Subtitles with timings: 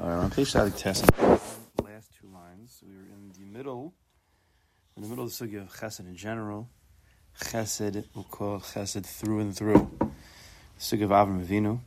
[0.00, 3.94] All right, on page Tzadik Test, last two lines, we were in the middle,
[4.96, 6.68] in the middle of the sugya of chesed in general.
[7.40, 9.88] Chesed, we'll call chesed through and through.
[10.00, 10.06] The
[10.80, 11.78] sugya of Avram Avinu.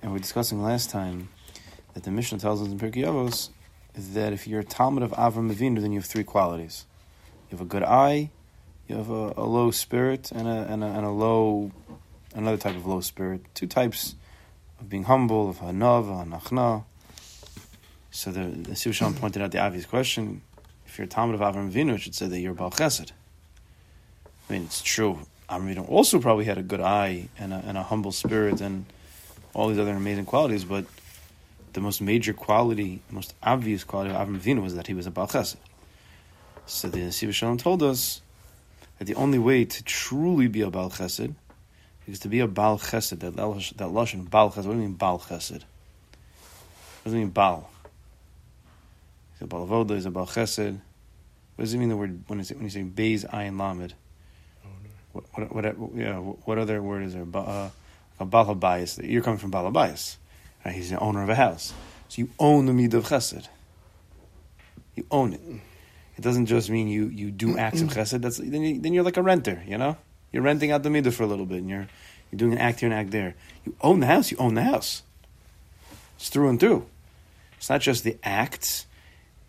[0.00, 1.28] And we are discussing last time
[1.92, 3.50] that the Mishnah tells us in Pirkei Avos
[3.94, 6.86] that if you're a Talmid of Avram Avinu, then you have three qualities.
[7.50, 8.30] You have a good eye,
[8.88, 11.70] you have a, a low spirit, and a, and a, and a low,
[12.34, 13.42] another type of low spirit.
[13.52, 14.14] Two types
[14.80, 16.84] of being humble, of hanav, anachna.
[18.14, 20.40] So the, the Sivashon pointed out the obvious question:
[20.86, 23.10] If you're a Talmid of Avram Avinu, it should say that you're Baal Chesed.
[24.48, 25.18] I mean, it's true.
[25.50, 28.86] Avram Avinu also probably had a good eye and a, and a humble spirit and
[29.52, 30.86] all these other amazing qualities, but
[31.72, 35.08] the most major quality, the most obvious quality of Avram Avinu was that he was
[35.08, 35.56] a Baal Chesed.
[36.66, 38.22] So the Sivashon told us
[39.00, 41.34] that the only way to truly be a Baal Chesed
[42.06, 43.18] is to be a Baal Chesed.
[43.18, 44.56] That, that Lashon, Baal Chesed.
[44.56, 45.64] What do you mean Baal Chesed?
[47.02, 47.72] What does it mean Baal?
[49.40, 50.80] Avoda, he's a Baal Chesed.
[51.56, 53.94] What does it mean the word when, you say Beis Ayin Lamed?
[55.12, 57.26] What, what, what, yeah, what other word is there?
[57.32, 57.70] Uh,
[58.18, 59.08] a Baal Habayis.
[59.08, 59.70] You're coming from Baal.
[59.70, 60.16] Right?
[60.72, 61.72] He's the owner of a house.
[62.08, 63.48] So you own the Midah of Chesed.
[64.94, 65.40] You own it.
[66.16, 68.20] It doesn't just mean you, you do acts of Chesed.
[68.20, 69.96] That's, then, you, then you're like a renter, you know?
[70.32, 71.86] You're renting out the Midah for a little bit and you're,
[72.30, 73.34] you're doing an act here and act there.
[73.64, 75.02] You own the house, you own the house.
[76.16, 76.86] It's through and through.
[77.58, 78.86] It's not just the acts.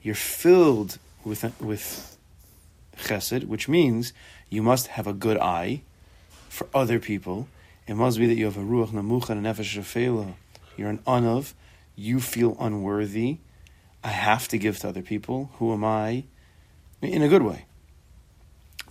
[0.05, 2.15] You're filled with, with
[2.95, 4.13] Chesed, which means
[4.51, 5.81] you must have a good eye
[6.47, 7.47] for other people.
[7.87, 10.35] It must be that you have a ruach namucha and a nefesh shafela.
[10.77, 11.53] You're an unav.
[11.95, 13.39] You feel unworthy.
[14.03, 15.49] I have to give to other people.
[15.57, 16.25] Who am I?
[17.01, 17.65] In a good way.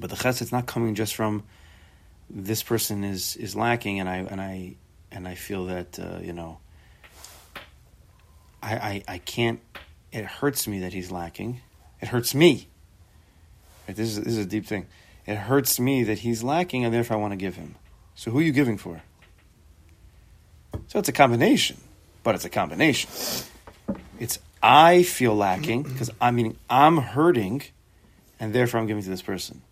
[0.01, 1.45] But the chesed's not coming just from
[2.29, 4.75] this person is is lacking, and I and I
[5.13, 6.59] and I feel that uh, you know.
[8.61, 9.61] I, I I can't.
[10.15, 11.61] It hurts me that he's lacking.
[12.01, 12.69] It hurts me.
[13.89, 13.97] Right?
[13.97, 14.87] This is this is a deep thing.
[15.27, 17.75] It hurts me that he's lacking, and therefore I want to give him.
[18.15, 19.03] So who are you giving for?
[20.87, 21.79] So it's a combination,
[22.23, 23.11] but it's a combination.
[24.21, 27.63] It's I feel lacking because I mean I'm hurting,
[28.39, 29.63] and therefore I'm giving to this person.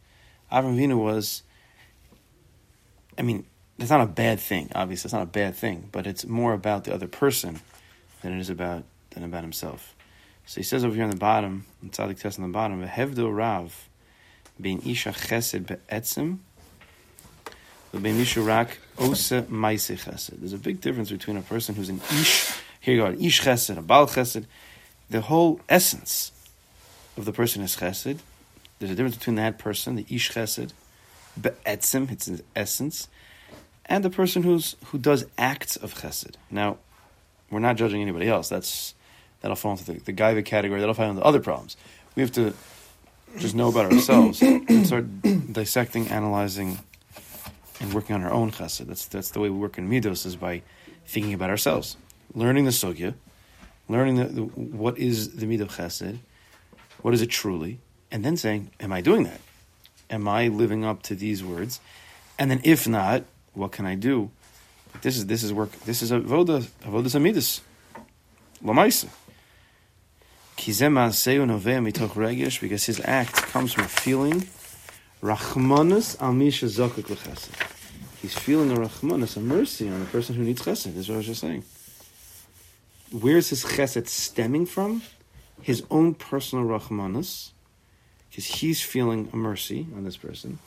[0.51, 1.45] Avram Avinu was.
[3.17, 3.47] I mean,
[3.79, 4.73] it's not a bad thing.
[4.75, 7.61] Obviously, it's not a bad thing, but it's more about the other person
[8.23, 9.95] than it is about than about himself.
[10.45, 13.35] So he says over here on the bottom, in Tzadik Test on the bottom, "Hevdo
[13.35, 13.89] Rav,
[14.61, 16.39] being Isha Chesed be'etzim,
[18.01, 22.01] being Isha Rak Osa Maise Chesed." There's a big difference between a person who's an
[22.11, 22.53] Ish.
[22.81, 24.47] Here you go, an Ish Chesed, a Baal Chesed.
[25.09, 26.33] The whole essence
[27.17, 28.19] of the person is Chesed.
[28.79, 30.73] There's a difference between that person, the Ish Chesed,
[31.41, 33.09] be'etzim, it's his essence,
[33.87, 36.35] and the person who's who does acts of Chesed.
[36.51, 36.79] Now,
[37.51, 38.49] we're not judging anybody else.
[38.49, 38.95] That's
[39.43, 40.81] that'll fall into the, the Gaiva category.
[40.81, 41.77] That'll fall into other problems.
[42.17, 42.55] We have to
[43.39, 45.07] just know about ourselves and start
[45.53, 46.79] dissecting, analyzing,
[47.81, 48.87] and working on our own chesed.
[48.87, 50.63] That's that's the way we work in midos is by
[51.07, 51.97] thinking about ourselves,
[52.35, 53.15] learning the sugya,
[53.89, 56.19] learning the, the, what is the mid of chesed,
[57.03, 59.41] what is it truly, and then saying, "Am I doing that?
[60.11, 61.81] Am I living up to these words?"
[62.39, 64.31] And then, if not, what can I do?
[65.01, 65.73] This is this is work.
[65.85, 67.61] This is a avoda avodas amidus.
[68.63, 69.09] Lamaisa.
[72.61, 74.47] Because his act comes from feeling
[75.21, 76.35] rachmanus al.
[78.21, 80.97] He's feeling a rachmanus, a mercy on the person who needs chesed.
[80.97, 81.65] Is what I was just saying.
[83.11, 85.03] Where's his chesed stemming from?
[85.61, 87.51] His own personal rachmanus,
[88.31, 90.61] because he's feeling a mercy on this person.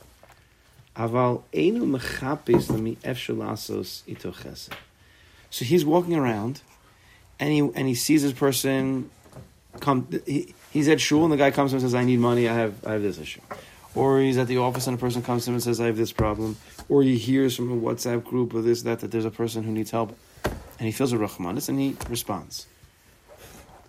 [0.98, 2.00] Aval enu ito
[4.32, 4.70] chesed.
[5.50, 6.62] So he's walking around,
[7.40, 9.10] and he and he sees this person
[9.80, 10.08] come.
[10.25, 12.47] He, he's at shul, and the guy comes to him and says, "I need money.
[12.47, 13.41] I have I have this issue."
[13.94, 15.97] Or he's at the office, and a person comes to him and says, "I have
[15.97, 16.58] this problem."
[16.90, 19.72] Or he hears from a WhatsApp group or this that that there's a person who
[19.72, 22.68] needs help, and he feels a rachmanis, and he responds.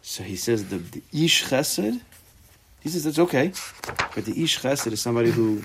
[0.03, 2.01] So he says the, the ish chesed.
[2.81, 3.53] He says that's okay,
[4.15, 5.63] but the ish chesed is somebody who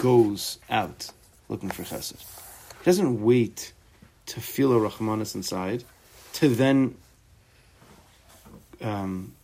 [0.00, 1.10] goes out
[1.48, 2.24] looking for chesed.
[2.78, 3.74] He doesn't wait
[4.26, 5.84] to feel a rachmanis inside
[6.34, 6.96] to then
[8.80, 9.35] um,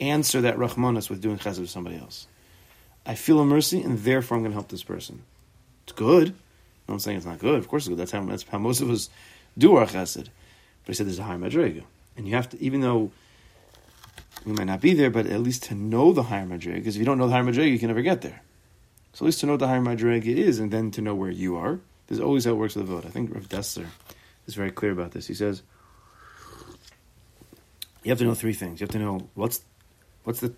[0.00, 2.26] answer that rachmanis with doing chesed with somebody else.
[3.04, 5.22] I feel a mercy, and therefore I'm going to help this person.
[5.84, 6.30] It's good.
[6.88, 7.58] No one's saying it's not good.
[7.58, 7.98] Of course it's good.
[7.98, 9.08] That's how, that's how most of us
[9.56, 10.28] do our chesed.
[10.84, 11.84] But he said there's a higher madrega.
[12.16, 13.10] And you have to, even though
[14.44, 17.00] we might not be there, but at least to know the higher madrega, because if
[17.00, 18.42] you don't know the higher madrega, you can never get there.
[19.12, 21.30] So at least to know what the higher madrega is, and then to know where
[21.30, 21.80] you are.
[22.06, 23.04] This is always how it works with the vote.
[23.04, 23.86] I think Rav Dessler
[24.46, 25.26] is very clear about this.
[25.26, 25.62] He says,
[28.04, 28.80] you have to know three things.
[28.80, 29.62] You have to know what's
[30.26, 30.52] what's the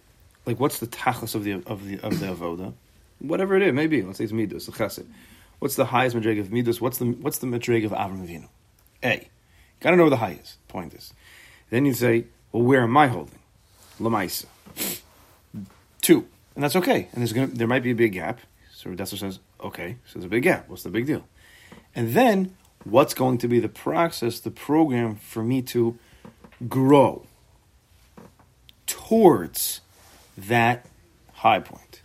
[0.47, 2.73] like what's the tachlis of the of the of the avoda,
[3.19, 5.07] whatever it is, maybe let's say it's midus, the chesed.
[5.59, 6.81] What's the highest madrig of midus?
[6.81, 8.49] What's the what's the madrig of Avram Avinu?
[9.05, 9.29] A,
[9.81, 10.57] got to know where the high is.
[10.69, 11.13] Point is,
[11.71, 13.39] then you say, well, where am I holding?
[14.01, 14.47] Lamaisa.
[16.01, 17.09] Two, and that's okay.
[17.13, 18.41] And there's gonna there might be a big gap.
[18.75, 20.69] So Redessler says, okay, so there's a big gap.
[20.69, 21.25] What's the big deal?
[21.95, 25.99] And then what's going to be the process, the program for me to
[26.69, 27.27] grow
[29.09, 29.81] towards
[30.37, 30.85] that
[31.33, 32.03] high point?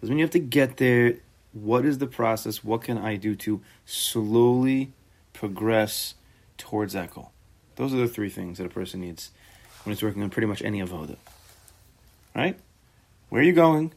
[0.00, 1.16] Doesn't mean you have to get there.
[1.52, 2.62] What is the process?
[2.62, 4.92] What can I do to slowly
[5.32, 6.14] progress
[6.56, 7.32] towards that goal?
[7.76, 9.30] Those are the three things that a person needs
[9.82, 11.16] when he's working on pretty much any avoda.
[12.34, 12.58] Right?
[13.28, 13.92] Where are you going?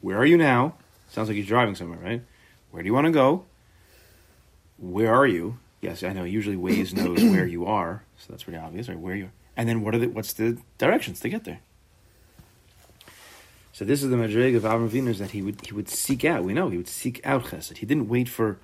[0.00, 0.74] Where are you now?
[1.08, 2.22] Sounds like you're driving somewhere, right?
[2.70, 3.44] Where do you want to go?
[4.78, 5.58] Where are you?
[5.80, 6.24] Yes, I know.
[6.24, 8.98] Usually Waze knows where you are, so that's pretty obvious, right?
[8.98, 9.32] Where you are.
[9.56, 11.60] And then what are the what's the directions to get there?
[13.72, 16.24] So this is the madrig of Avram Avinu is that he would he would seek
[16.24, 16.44] out.
[16.44, 17.78] We know he would seek out chesed.
[17.78, 18.58] He didn't wait for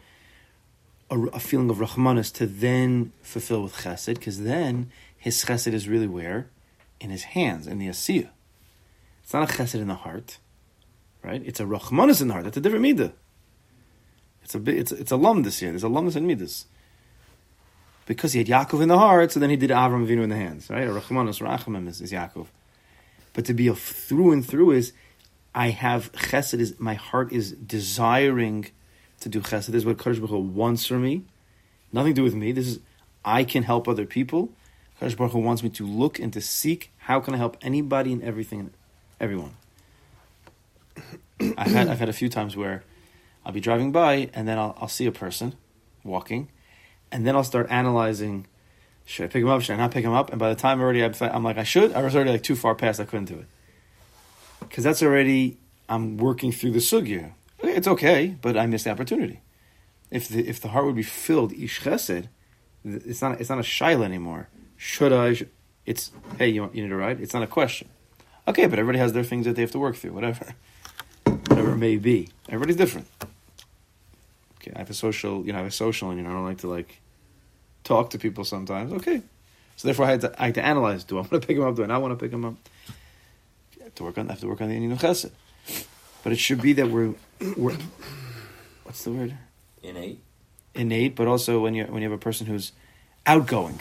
[1.11, 5.89] a, a feeling of rachmanis to then fulfill with chesed, because then his chesed is
[5.89, 6.49] really where
[7.01, 8.31] in his hands in the asiyah.
[9.23, 10.39] It's not a chesed in the heart
[11.23, 11.43] right?
[11.45, 12.45] It's a rachmanis in the heart.
[12.45, 13.13] That's a different midah.
[14.43, 15.71] It's a it's it's a lum year.
[15.71, 16.67] There's a lumnus in midas.
[18.09, 20.37] Because he had Yaakov in the heart, so then he did Avram Avinu in the
[20.37, 20.89] hands, right?
[20.89, 22.47] A rachmanis rachamim is, is Yaakov.
[23.35, 24.95] But to be a through and through is,
[25.55, 26.59] I have chesed.
[26.59, 28.69] Is my heart is desiring
[29.21, 29.67] to do chesed.
[29.67, 31.25] This is what Kadosh Baruch Hu wants for me.
[31.93, 32.51] Nothing to do with me.
[32.51, 32.81] This is
[33.27, 34.53] I can help other people.
[35.03, 38.15] Kadosh Baruch Hu wants me to look and to seek how can I help anybody
[38.15, 38.71] and everything, and
[39.21, 39.55] everyone.
[41.59, 42.85] I've had I've had a few times where
[43.45, 45.57] I'll be driving by and then I'll I'll see a person
[46.03, 46.49] walking,
[47.11, 48.47] and then I'll start analyzing.
[49.05, 49.63] Should I pick him up?
[49.63, 50.31] Should I not pick him up?
[50.31, 51.93] And by the time already I'm, I'm like I should.
[51.93, 53.01] I was already like too far past.
[53.01, 53.47] I couldn't do it
[54.61, 55.57] because that's already
[55.89, 57.33] I'm working through the sugya.
[57.61, 59.41] It's okay, but I missed the opportunity.
[60.11, 62.29] If the if the heart would be filled ish chesed,
[62.85, 64.49] it's not it's not a shaila anymore.
[64.77, 65.47] Should I?
[65.87, 67.21] It's hey, you, you need a ride.
[67.21, 67.89] It's not a question.
[68.47, 70.13] Okay, but everybody has their things that they have to work through.
[70.13, 70.55] Whatever
[71.25, 72.29] whatever it may be.
[72.49, 73.09] Everybody's different.
[74.75, 76.45] I have a social, you know, I have a social, and you know, I don't
[76.45, 77.01] like to like
[77.85, 78.93] talk to people sometimes.
[78.93, 79.23] Okay,
[79.77, 81.65] so therefore I had to, I had to analyze: Do I want to pick him
[81.65, 81.77] up?
[81.77, 82.55] Do I not want to pick him up?
[83.81, 85.31] I have to work on, I have to work on the Inyan Chesed.
[86.23, 87.15] But it should be that we're,
[87.57, 87.77] we're,
[88.85, 89.35] what's the word?
[89.83, 90.21] Innate.
[90.75, 92.73] Innate, but also when you when you have a person who's
[93.27, 93.81] outgoing,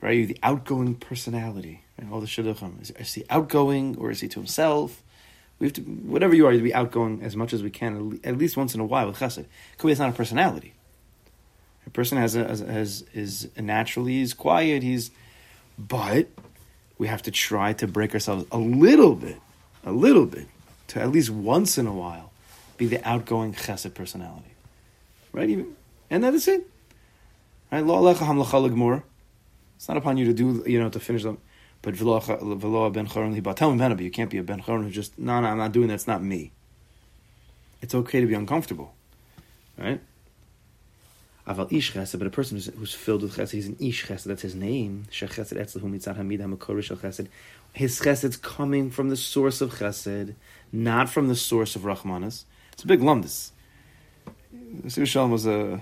[0.00, 0.16] right?
[0.16, 1.82] You the outgoing personality.
[1.98, 2.12] Right?
[2.12, 5.02] All the shidduchim is, is he outgoing or is he to himself?
[5.58, 8.36] We have to, whatever you are, to be outgoing as much as we can, at
[8.36, 9.46] least once in a while with chesed.
[9.78, 10.74] Could it's not a personality.
[11.86, 14.82] A person has a, has is naturally he's quiet.
[14.82, 15.10] He's,
[15.78, 16.28] but
[16.98, 19.40] we have to try to break ourselves a little bit,
[19.84, 20.48] a little bit,
[20.88, 22.32] to at least once in a while,
[22.76, 24.54] be the outgoing chesed personality,
[25.32, 25.48] right?
[25.48, 25.76] Even,
[26.10, 26.68] and that is it.
[27.72, 27.84] Right?
[29.76, 31.38] It's not upon you to do, you know, to finish them.
[31.86, 35.40] But v'lo ben choron libatel but you can't be a ben choron who just no
[35.40, 35.94] no I'm not doing that.
[35.94, 36.50] It's not me.
[37.80, 38.92] It's okay to be uncomfortable,
[39.78, 40.00] right?
[41.46, 44.24] Aval ish chesed, but a person who's, who's filled with chesed, he's an ish chesed.
[44.24, 45.06] That's his name.
[45.12, 47.28] Shechesed etzlehu mitzad hamid hamakorish al chesed.
[47.72, 50.34] His chesed's coming from the source of chesed,
[50.72, 52.46] not from the source of rachmanis.
[52.72, 53.52] It's a big lumdus.
[54.88, 55.80] Shalom was a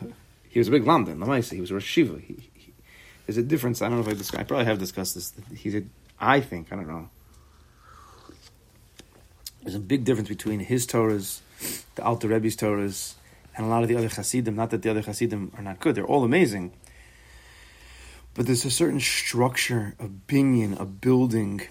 [0.51, 1.17] he was a big lamdan.
[1.17, 2.51] Lamaisa, he was a Rosh He,
[3.27, 3.83] there's a difference.
[3.83, 4.41] I don't know if I discussed.
[4.41, 5.33] I probably have discussed this.
[5.57, 5.89] He said,
[6.21, 7.09] I think I don't know.
[9.63, 11.41] There's a big difference between his Torahs,
[11.95, 13.15] the Alter Rebbe's Torahs,
[13.57, 14.55] and a lot of the other Hasidim.
[14.55, 16.73] Not that the other Hasidim are not good; they're all amazing.
[18.35, 21.63] But there's a certain structure, a binyan, a building,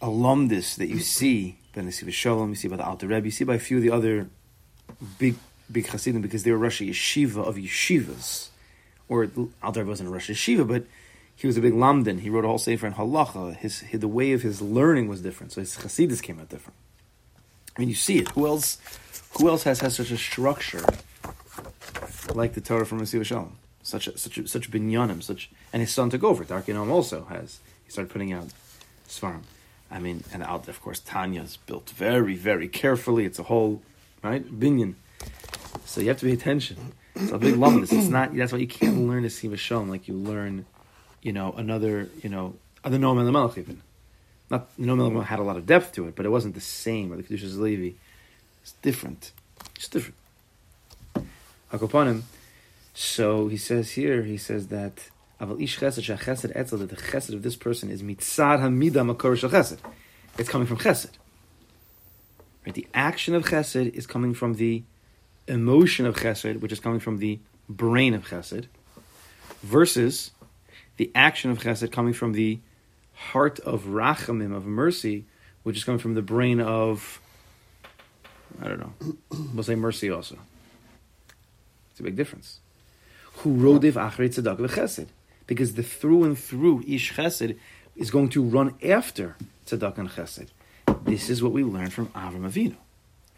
[0.00, 3.32] a lumdis that you see by Nesiv Shalom, you see by the Alter Rebbe, you
[3.32, 4.30] see by a few of the other
[5.18, 5.34] big
[5.70, 8.49] big Hasidim because they were Rosh Yeshiva of yeshivas
[9.10, 9.28] or
[9.62, 10.84] Alter wasn't a Rosh Yeshiva, but
[11.34, 12.20] he was a big lamdan.
[12.20, 13.56] He wrote a whole sefer in halacha.
[13.56, 16.76] His, his, the way of his learning was different, so his chasidus came out different.
[17.76, 18.28] I mean, you see it.
[18.30, 18.78] Who else?
[19.38, 20.84] Who else has has such a structure
[22.34, 23.58] like the Torah from Nesiv Shalom?
[23.82, 26.44] Such a, such a, such binyanim, such and his son took over.
[26.44, 27.58] Darkinom also has.
[27.84, 28.48] He started putting out
[29.08, 29.42] svarim.
[29.90, 33.24] I mean, and out of course Tanya's built very very carefully.
[33.24, 33.82] It's a whole
[34.22, 34.94] right binyan.
[35.84, 36.92] So you have to pay attention.
[37.22, 37.92] It's a big lumdus.
[37.92, 38.34] It's not.
[38.34, 40.66] That's why you can't learn to see Vashon like you learn,
[41.22, 43.82] you know, another, you know, other Noam Elimelech even.
[44.50, 47.12] Not Noam and had a lot of depth to it, but it wasn't the same.
[47.12, 47.96] Or the Kedushas Levi,
[48.62, 49.32] it's different.
[49.76, 50.16] It's different.
[51.72, 52.22] Hakopanim.
[52.94, 54.22] So he says here.
[54.22, 55.10] He says that
[55.40, 59.36] Aval ish chesed shachesed etzel that the chesed of this person is mitzad hamida makor
[59.38, 59.78] chesed.
[60.36, 61.10] It's coming from chesed.
[62.66, 62.74] Right?
[62.74, 64.82] The action of chesed is coming from the
[65.50, 67.38] emotion of chesed, which is coming from the
[67.68, 68.66] brain of chesed,
[69.62, 70.30] versus
[70.96, 72.58] the action of chesed coming from the
[73.14, 75.24] heart of rachamim, of mercy,
[75.62, 77.20] which is coming from the brain of,
[78.62, 79.16] I don't know,
[79.54, 80.38] we'll say mercy also.
[81.90, 82.60] It's a big difference.
[83.38, 85.08] Who rodiv achrei tzedakah v'chesed.
[85.46, 87.56] Because the through and through ish chesed
[87.96, 90.48] is going to run after tzedakah and chesed.
[91.04, 92.76] This is what we learn from Avram Avinu.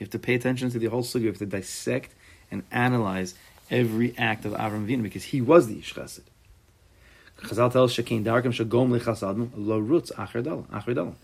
[0.03, 1.21] You have to pay attention to the whole sugi.
[1.21, 2.13] You have to dissect
[2.51, 3.37] and analyze
[3.71, 6.23] every act of Avram Avinu because he was the ish chesed.
[7.43, 11.15] Chazal tells Shekin Darkim Shagom Lechasadim Lo Rutz Acher Dalam.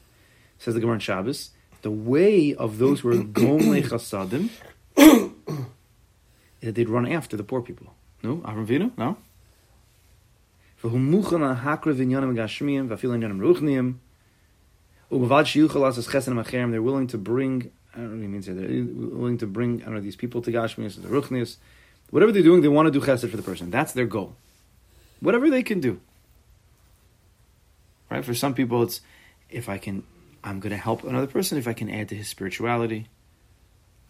[0.60, 1.50] Says the Gemara in Shabbos,
[1.82, 4.48] the way of those who are Gom Lechasadim
[4.96, 5.64] is
[6.60, 7.92] that they'd run after the poor people.
[8.22, 8.36] No?
[8.36, 8.96] Avram Avinu?
[8.96, 9.16] No?
[10.84, 13.94] V'humuchan ha'hakra v'inyanim gashmiyim v'afil inyanim ruchniim
[15.10, 18.54] u'mavad shiyuchal asas chesenim acherim they're willing to bring I don't know mean means here.
[18.54, 18.84] They're
[19.18, 21.56] willing to bring I don't know these people to Gashmias, the Ruchnias.
[22.10, 23.70] Whatever they're doing, they want to do chesed for the person.
[23.70, 24.36] That's their goal.
[25.18, 26.00] Whatever they can do.
[28.08, 28.24] Right?
[28.24, 29.00] For some people, it's
[29.50, 30.04] if I can,
[30.44, 33.08] I'm going to help another person if I can add to his spirituality.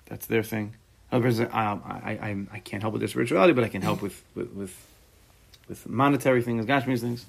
[0.05, 0.75] That's their thing.
[1.11, 4.23] Other person, I, I, I can't help with their spirituality, but I can help with
[4.35, 4.87] with with,
[5.67, 7.25] with monetary things, Gashmias things.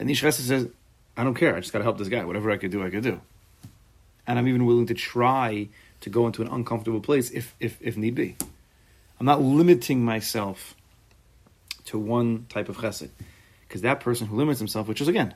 [0.00, 0.68] And Nish Chesed says,
[1.16, 1.54] I don't care.
[1.54, 2.24] I just got to help this guy.
[2.24, 3.20] Whatever I could do, I could do.
[4.26, 5.68] And I'm even willing to try
[6.04, 8.36] to go into an uncomfortable place if, if, if need be.
[9.18, 10.74] I'm not limiting myself
[11.86, 13.08] to one type of chesed.
[13.66, 15.32] Because that person who limits himself, which is again,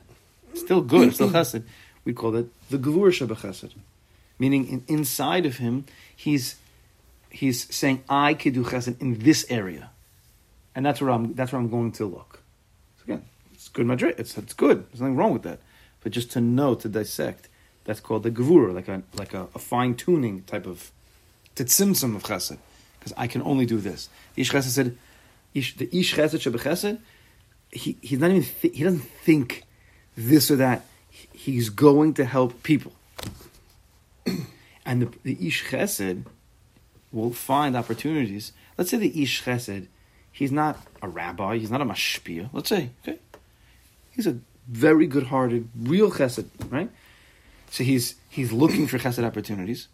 [0.53, 1.63] still good, still chesed,
[2.05, 3.73] we call that the gevur chesed.
[4.37, 5.85] Meaning in, inside of him,
[6.15, 6.57] he's
[7.31, 9.89] he's saying, I could do chesed in this area.
[10.75, 12.43] And that's where I'm that's where I'm going to look.
[12.99, 14.19] So again, it's good madrid.
[14.19, 14.85] It's it's good.
[14.91, 15.61] There's nothing wrong with that.
[16.01, 17.48] But just to know, to dissect,
[17.89, 20.91] that's called the gevura, like a like a, a fine tuning type of
[21.55, 22.59] tzimtzum of chesed.
[22.99, 24.09] Because I can only do this.
[24.35, 24.95] The ish chesed said,
[25.55, 26.99] ish, the ish chesed shebechesed,
[27.71, 29.63] he he's not even th- he doesn't think
[30.15, 30.85] this or that.
[31.09, 32.93] He's going to help people,
[34.85, 36.25] and the, the ish chesed
[37.11, 38.51] will find opportunities.
[38.77, 39.87] Let's say the ish chesed,
[40.31, 42.49] he's not a rabbi, he's not a mashpia.
[42.53, 43.17] Let's say, okay,
[44.11, 46.91] he's a very good-hearted, real chesed, right?
[47.69, 49.87] So he's he's looking for chesed opportunities,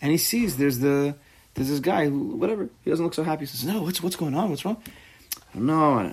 [0.00, 1.14] and he sees there's the
[1.54, 3.40] there's this guy who whatever he doesn't look so happy.
[3.40, 4.50] He says, "No, what's what's going on?
[4.50, 4.82] What's wrong?
[5.54, 6.12] I don't know.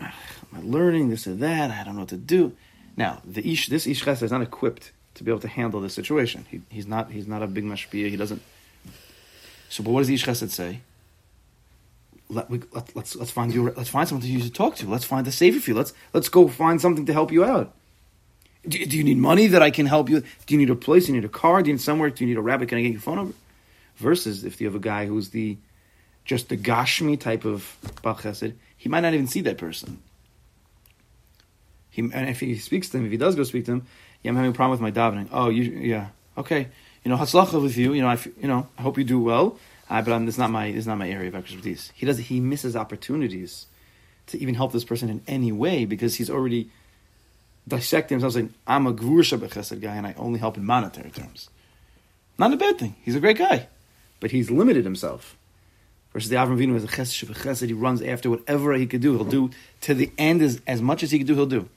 [0.55, 1.69] I'm learning this or that.
[1.71, 2.55] I don't know what to do."
[2.95, 5.93] Now, the ish this ish chesed is not equipped to be able to handle this
[5.93, 6.45] situation.
[6.49, 8.09] He, he's not he's not a big mashpia.
[8.09, 8.41] He doesn't.
[9.69, 10.79] So, but what does the ish chesed say?
[12.29, 14.87] Let, we, let, let's let's find you let's find someone to use to talk to.
[14.87, 15.75] Let's find a savior for you.
[15.75, 17.73] Let's let's go find something to help you out.
[18.67, 20.21] Do, do, you need money that I can help you?
[20.21, 21.05] Do you need a place?
[21.05, 21.61] Do you need a car?
[21.61, 22.09] Do you need somewhere?
[22.09, 22.69] Do you need a rabbit?
[22.69, 23.33] Can I get your phone number?
[23.97, 25.57] Versus if you have a guy who's the
[26.25, 30.01] just the gashmi type of bal chesed, he might not even see that person.
[31.89, 33.87] He, and if he speaks to him, if he does go speak to him,
[34.23, 35.27] yeah, I'm having a problem with my davening.
[35.31, 36.69] Oh, you, yeah, okay.
[37.03, 37.93] You know, hatzlacha with you.
[37.93, 39.59] You know, I, you know, I hope you do well.
[39.89, 41.91] Uh, but I'm, this is not my, this is not my area of expertise.
[41.93, 43.67] He does, he misses opportunities
[44.27, 46.69] to even help this person in any way because he's already
[47.67, 51.49] dissecting himself saying, I'm a Gvur Chesed guy and I only help in monetary terms.
[52.37, 52.95] Not a bad thing.
[53.03, 53.67] He's a great guy.
[54.19, 55.37] But he's limited himself.
[56.11, 57.67] Versus the Avram Avinu is a Chesed Chesed.
[57.67, 59.15] He runs after whatever he could do.
[59.15, 59.49] He'll do
[59.81, 61.67] to the end as, as much as he can do, he'll do.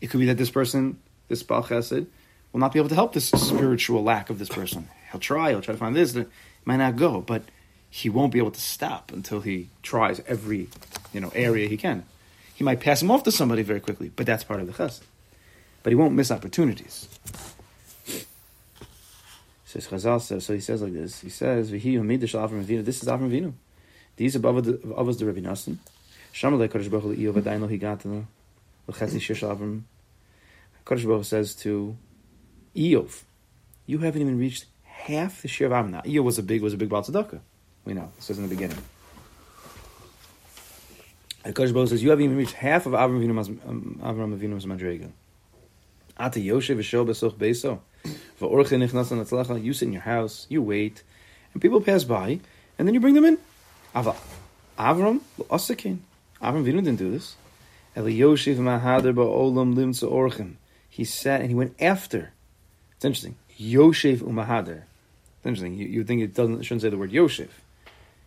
[0.00, 2.06] It could be that this person, this Baal Chesed,
[2.52, 4.88] will not be able to help this spiritual lack of this person.
[5.10, 6.28] He'll try, he'll try to find this, it
[6.64, 7.42] might not go, but
[7.90, 10.68] he won't be able to stop until he tries every
[11.12, 12.04] you know area he can.
[12.54, 15.02] He might pass him off to somebody very quickly, but that's part of the chesed.
[15.82, 17.08] But he won't miss opportunities.
[19.66, 20.54] Says Chazal says so.
[20.54, 21.20] He says like this.
[21.20, 23.52] He says, "V'hi humidish Avram Avinu." This is Avram Avinu.
[24.16, 25.78] These above of us the Rabbi Nassim.
[26.32, 28.24] Shamalei Kodesh Baruch Hu Iyov Adayin Lo Higatana
[28.86, 29.82] L'Chetzi Shish Avram.
[30.86, 31.96] Kodesh Baruch says to
[32.76, 33.24] Iyov,
[33.86, 36.76] "You haven't even reached half the share of Avram." Now, was a big was a
[36.76, 37.40] big Baal Tzedakah.
[37.84, 38.78] We know this was in the beginning.
[41.52, 45.10] Baruch says, "You haven't even reached half of Avram Avinu's um, Avram Avinu's madrega."
[46.16, 47.80] Ata Yoshev V'Shol Besoch Beiso,
[48.40, 49.62] V'Orche Nichnasan Atzlacha.
[49.62, 51.02] You sit in your house, you wait,
[51.52, 52.40] and people pass by,
[52.78, 53.38] and then you bring them in.
[53.94, 54.14] Ava
[54.78, 55.98] Avram Osakin.
[56.40, 57.36] Avram Avinu didn't do this.
[57.96, 60.54] Eli Yoshev Mahader Ba'olam Limtza Orchem.
[60.88, 62.32] He sat and he went after.
[62.96, 63.36] It's interesting.
[63.58, 64.82] Yoshev Umahader.
[65.38, 65.74] It's interesting.
[65.74, 67.50] You, you think it doesn't it shouldn't say the word Yoshev.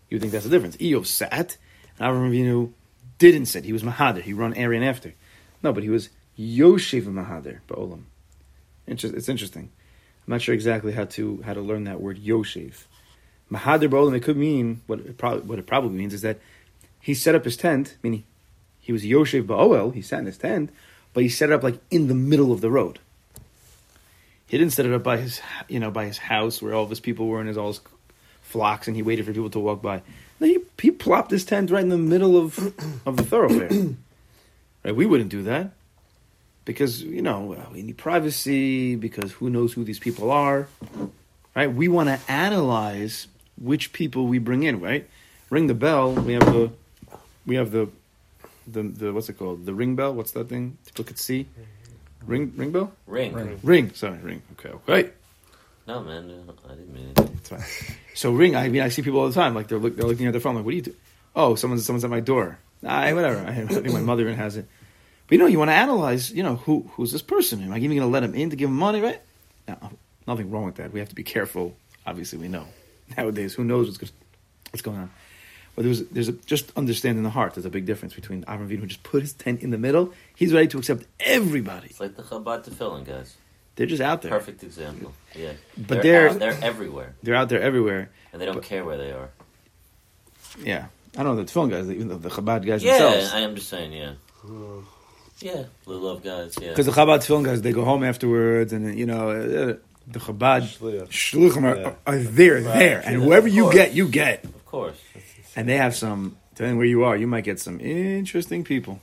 [0.10, 0.78] You think that's the difference.
[0.78, 1.58] Iyov sat,
[2.00, 2.72] and Avram Avinu
[3.18, 3.66] didn't sit.
[3.66, 4.22] He was Mahader.
[4.22, 5.14] He run Aaron after.
[5.64, 8.04] No, but he was Yoshev Mahader Ba'olam.
[8.86, 9.72] Inter- It's interesting.
[10.26, 12.86] I'm not sure exactly how to how to learn that word Yoshev.
[13.52, 16.40] Mahader Ba'olam, it could mean, what it, probably, what it probably means is that
[17.00, 18.26] he set up his tent, meaning
[18.80, 20.70] he was Yoshev Ba'oel, he sat in his tent,
[21.14, 23.00] but he set it up like in the middle of the road.
[24.48, 26.90] He didn't set it up by his, you know, by his house where all of
[26.90, 27.82] his people were and his all his
[28.42, 30.02] flocks, and he waited for people to walk by.
[30.77, 32.57] No, he, he plopped his tent right in the middle of
[33.05, 33.69] of the thoroughfare.
[34.84, 34.96] right?
[34.96, 35.72] We wouldn't do that
[36.65, 38.96] because you know we need privacy.
[38.96, 40.67] Because who knows who these people are,
[41.55, 41.72] right?
[41.74, 43.27] We want to analyze
[43.60, 45.07] which people we bring in, right?
[45.50, 46.13] Ring the bell.
[46.13, 46.72] We have the
[47.46, 47.89] we have the
[48.67, 49.65] the the what's it called?
[49.65, 50.13] The ring bell.
[50.13, 50.77] What's that thing?
[50.86, 51.43] People could see.
[51.43, 52.31] Mm-hmm.
[52.31, 52.91] Ring ring bell.
[53.07, 53.34] Ring.
[53.34, 53.60] Ring.
[53.63, 53.93] Ring.
[53.93, 54.41] Sorry, ring.
[54.60, 55.12] Okay, okay.
[55.88, 57.20] No, man, I didn't mean it.
[57.38, 57.96] It's fine.
[58.13, 58.58] So ring.
[58.58, 59.56] I mean, I see people all the time.
[59.56, 60.56] Like they're look, they're looking at their phone.
[60.56, 60.96] Like, what do you do?
[61.34, 62.60] Oh, someone's someone's at my door.
[62.86, 63.39] Ah, whatever.
[63.39, 64.67] I, I think my mother even has it.
[65.27, 66.32] But you know, you want to analyze.
[66.32, 67.63] You know, who who's this person?
[67.63, 69.00] Am I even going to let him in to give him money?
[69.00, 69.22] Right?
[69.67, 69.91] Now,
[70.27, 70.91] nothing wrong with that.
[70.91, 71.75] We have to be careful.
[72.06, 72.67] Obviously, we know
[73.17, 73.53] nowadays.
[73.53, 74.12] Who knows what's
[74.72, 75.12] what's going on?
[75.75, 77.53] But there's there's a, just understanding the heart.
[77.53, 80.13] There's a big difference between Avram Avinu who just put his tent in the middle.
[80.36, 81.88] He's ready to accept everybody.
[81.88, 83.38] It's like the Chabad Tefillin guys.
[83.77, 84.31] They're just out there.
[84.31, 85.13] Perfect example.
[85.34, 85.53] Yeah.
[85.77, 88.10] But they're they're out- they're everywhere, they're out there everywhere.
[88.34, 89.29] and they don't But- care where they are.
[90.63, 93.31] Yeah, I don't know the phone guys, even though the Chabad guys Yeah, themselves.
[93.31, 93.93] Yeah, I am just saying.
[93.93, 94.13] Yeah.
[95.39, 96.55] Yeah, Blue Love guys.
[96.60, 96.69] Yeah.
[96.69, 99.75] Because the Chabad film guys, they go home afterwards, and you know uh,
[100.07, 101.10] the Chabad Shliach.
[101.10, 101.93] shluchim are, Yeah.
[102.07, 104.98] are there, there, and whoever you get, you get, Of course.
[105.55, 106.38] and they have some.
[106.55, 109.00] Depending where you are, you might get some interesting people.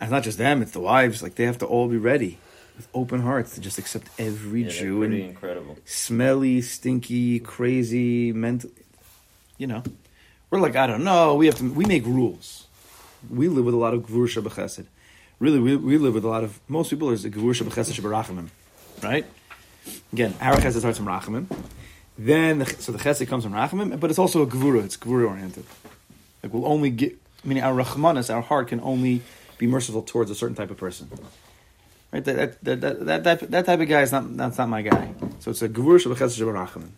[0.00, 1.22] It's not just them; it's the wives.
[1.22, 2.38] Like they have to all be ready
[2.76, 5.78] with open hearts to just accept every Yeah, Jew pretty and incredible.
[5.84, 8.70] smelly, stinky, crazy, mental.
[9.58, 9.82] You know,
[10.50, 11.34] we're like I don't know.
[11.34, 11.70] We have to.
[11.70, 12.66] We make rules.
[13.28, 14.86] We live with a lot of gvur b'chesed.
[15.38, 18.48] Really, we, we live with a lot of most people is a gvur b'chesed shebarachamim,
[19.02, 19.26] right?
[20.12, 21.46] Again, our chesed starts from rachamim.
[22.18, 24.84] Then the, so the chesed comes from rachamim, but it's also a gvura.
[24.84, 25.64] It's gvura oriented.
[26.42, 27.16] Like we'll only get.
[27.42, 29.22] Meaning our rachmanis, our heart can only
[29.60, 31.10] be merciful towards a certain type of person.
[32.10, 34.82] Right, that that that that, that, that type of guy is not that's not my
[34.82, 35.12] guy.
[35.40, 36.88] So it's a gevur shebarachamim.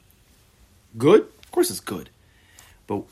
[0.97, 2.09] Good, of course, it's good,
[2.87, 3.03] but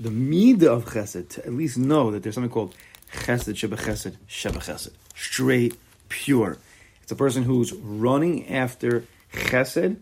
[0.00, 2.74] the midah of chesed to at least know that there's something called
[3.12, 5.76] chesed shebechesed shebechesed, straight,
[6.08, 6.56] pure.
[7.02, 9.98] It's a person who's running after chesed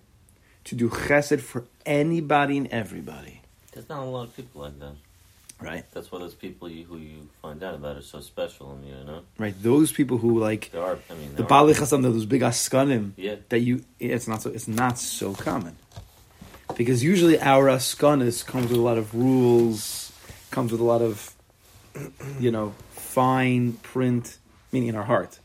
[0.65, 3.43] to do chesed for anybody and everybody.
[3.73, 4.95] There's not a lot of people like that.
[5.65, 8.93] Right, That's why those people you, who you find out about are so special, you
[9.05, 9.55] know right.
[9.63, 10.99] Those people who like there are.
[11.11, 13.13] I mean, the bali chasam, those big askanim.
[13.17, 13.37] Yeah.
[13.49, 15.77] that you it's not so it's not so common
[16.77, 20.13] because usually our askanis comes with a lot of rules
[20.51, 21.33] comes with a lot of
[22.41, 24.39] you know fine print
[24.73, 25.39] meaning in our heart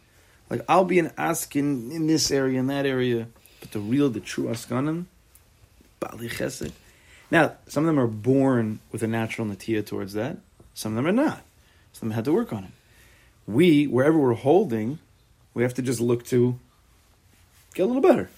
[0.49, 3.27] like i'll be an askin in this area in that area
[3.59, 5.05] but the real the true askanim
[5.99, 6.71] bali chesed
[7.31, 10.37] now some of them are born with a natural natia towards that
[10.73, 11.41] some of them are not
[11.93, 12.71] some of them had to work on it
[13.47, 14.99] we wherever we're holding
[15.53, 16.59] we have to just look to
[17.73, 18.29] get a little better.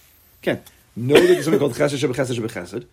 [0.42, 0.62] Okay.
[0.96, 2.86] Know that there's something called chesed shebechesed shebechesed.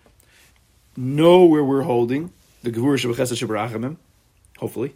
[0.96, 2.32] Know where we're holding
[2.62, 3.96] the gevur shebechesed sheberachamim,
[4.58, 4.94] hopefully.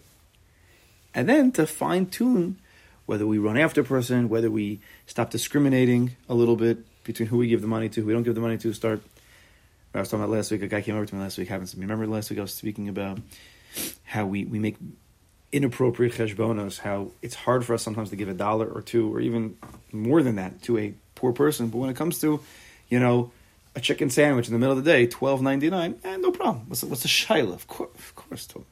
[1.15, 2.59] And then to fine tune
[3.07, 7.39] whether we run after a person, whether we stop discriminating a little bit between who
[7.39, 9.03] we give the money to, who we don't give the money to, start.
[9.95, 11.73] I was talking about last week, a guy came over to me last week, happens
[11.73, 11.85] to me.
[11.85, 13.19] Remember last week I was speaking about
[14.05, 14.77] how we, we make
[15.53, 19.21] inappropriate cheshbonos, how it's hard for us sometimes to give a dollar or two or
[19.21, 19.57] even
[19.93, 21.69] more than that to a poor person.
[21.69, 22.41] But when it comes to,
[22.89, 23.31] you know,
[23.75, 26.65] a chicken sandwich in the middle of the day, twelve ninety nine, eh, no problem.
[26.69, 27.55] What's what's the shaila?
[27.55, 28.47] Of course, of course.
[28.47, 28.65] Tom.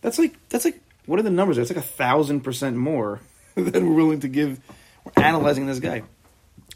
[0.00, 1.56] That's like that's like what are the numbers?
[1.56, 3.20] That's like a thousand percent more
[3.54, 4.60] than we're willing to give.
[5.04, 6.02] We're analyzing this guy.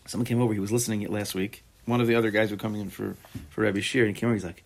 [0.07, 0.53] Someone came over.
[0.53, 1.65] He was listening it last week.
[1.87, 3.17] One of the other guys were coming in for
[3.51, 4.35] for Rabbi Shear, and he came over.
[4.35, 4.63] He's like,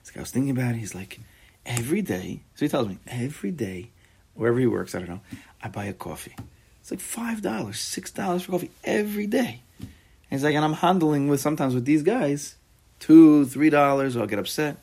[0.00, 0.78] he's like, I was thinking about it.
[0.78, 1.20] He's like,
[1.66, 2.40] every day.
[2.54, 3.90] So he tells me every day,
[4.34, 5.20] wherever he works, I don't know.
[5.62, 6.34] I buy a coffee.
[6.80, 9.62] It's like five dollars, six dollars for coffee every day.
[9.78, 12.56] And he's like, and I'm handling with sometimes with these guys,
[13.00, 14.16] two, three dollars.
[14.16, 14.76] I'll get upset.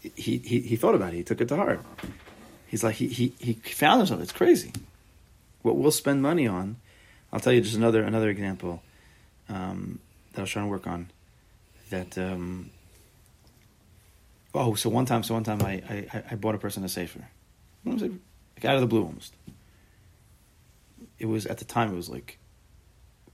[0.00, 1.16] He, he he thought about it.
[1.16, 1.80] He took it to heart.
[2.66, 4.20] He's like he he he found himself.
[4.20, 4.72] It's crazy.
[5.62, 6.76] What we'll spend money on.
[7.32, 8.82] I'll tell you just another another example
[9.48, 10.00] um,
[10.32, 11.10] that I was trying to work on.
[11.90, 12.70] That um,
[14.54, 17.28] oh, so one time, so one time I I, I bought a person a sefer.
[18.56, 19.34] Like out of the blue almost.
[21.18, 22.38] It was at the time it was like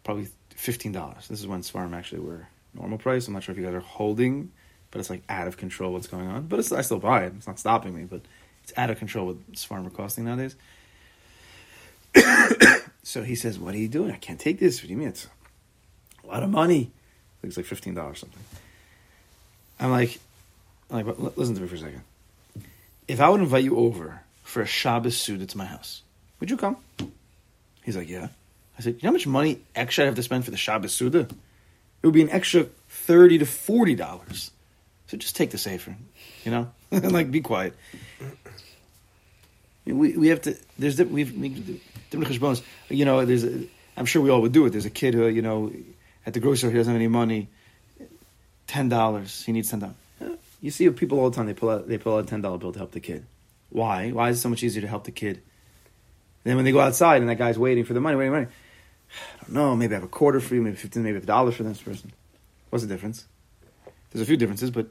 [0.05, 1.29] probably fifteen dollars.
[1.29, 3.29] This is when Svarm actually were normal price.
[3.29, 4.51] I'm not sure if you guys are holding,
[4.91, 6.47] but it's like out of control what's going on.
[6.47, 7.35] But it's, I still buy it.
[7.37, 8.23] It's not stopping me, but
[8.63, 10.57] it's out of control what Svarm are costing nowadays.
[13.03, 14.11] so he says, "What are you doing?
[14.11, 14.81] I can't take this.
[14.81, 15.09] What do you mean?
[15.09, 15.29] It's
[16.29, 16.91] a lot of money.
[16.91, 18.43] I think it's like fifteen dollars something."
[19.81, 20.19] I'm like,
[20.91, 22.03] I'm like, listen to me for a second.
[23.07, 26.03] If I would invite you over for a Shabbos Suda to my house,
[26.41, 26.77] would you come?
[27.85, 28.29] He's like, yeah.
[28.79, 30.93] I said, you know how much money extra I have to spend for the Shabbos
[30.93, 31.21] Suda?
[31.21, 34.51] It would be an extra thirty to forty dollars.
[35.09, 35.97] So just take the sefer,
[36.45, 37.75] you know, like be quiet.
[39.87, 40.57] We we have to.
[40.79, 41.33] There's we've
[42.11, 42.63] different cheshbonos.
[42.89, 43.45] You know, there's.
[43.45, 44.71] A, I'm sure we all would do it.
[44.71, 45.73] There's a kid who you know
[46.29, 47.49] at the grocery store he doesn't have any money.
[48.67, 49.43] Ten dollars.
[49.45, 49.97] He needs ten dollars.
[50.61, 51.47] You see people all the time.
[51.47, 53.25] They pull out they pull out a ten dollar bill to help the kid.
[53.71, 54.11] Why?
[54.11, 55.41] Why is it so much easier to help the kid?
[56.45, 58.47] Then when they go outside and that guy's waiting for the money, waiting, money.
[58.47, 59.75] I don't know.
[59.75, 60.61] Maybe I have a quarter for you.
[60.61, 61.03] Maybe fifteen.
[61.03, 62.13] Maybe a dollar for this person.
[62.69, 63.27] What's the difference?
[64.11, 64.89] There's a few differences, but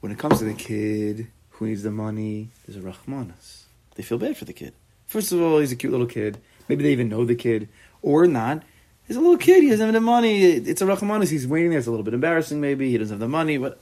[0.00, 3.62] when it comes to the kid who needs the money, there's a rachmanas.
[3.94, 4.74] They feel bad for the kid.
[5.06, 6.38] First of all, he's a cute little kid.
[6.68, 7.68] Maybe they even know the kid,
[8.02, 8.64] or not.
[9.06, 9.62] He's a little kid.
[9.62, 10.42] He doesn't have the money.
[10.42, 11.30] It's a rachmanas.
[11.30, 11.78] He's waiting there.
[11.78, 12.60] It's a little bit embarrassing.
[12.60, 13.78] Maybe he doesn't have the money, but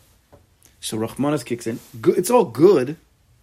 [0.80, 1.80] so rachmanas kicks in.
[2.08, 2.96] It's all good.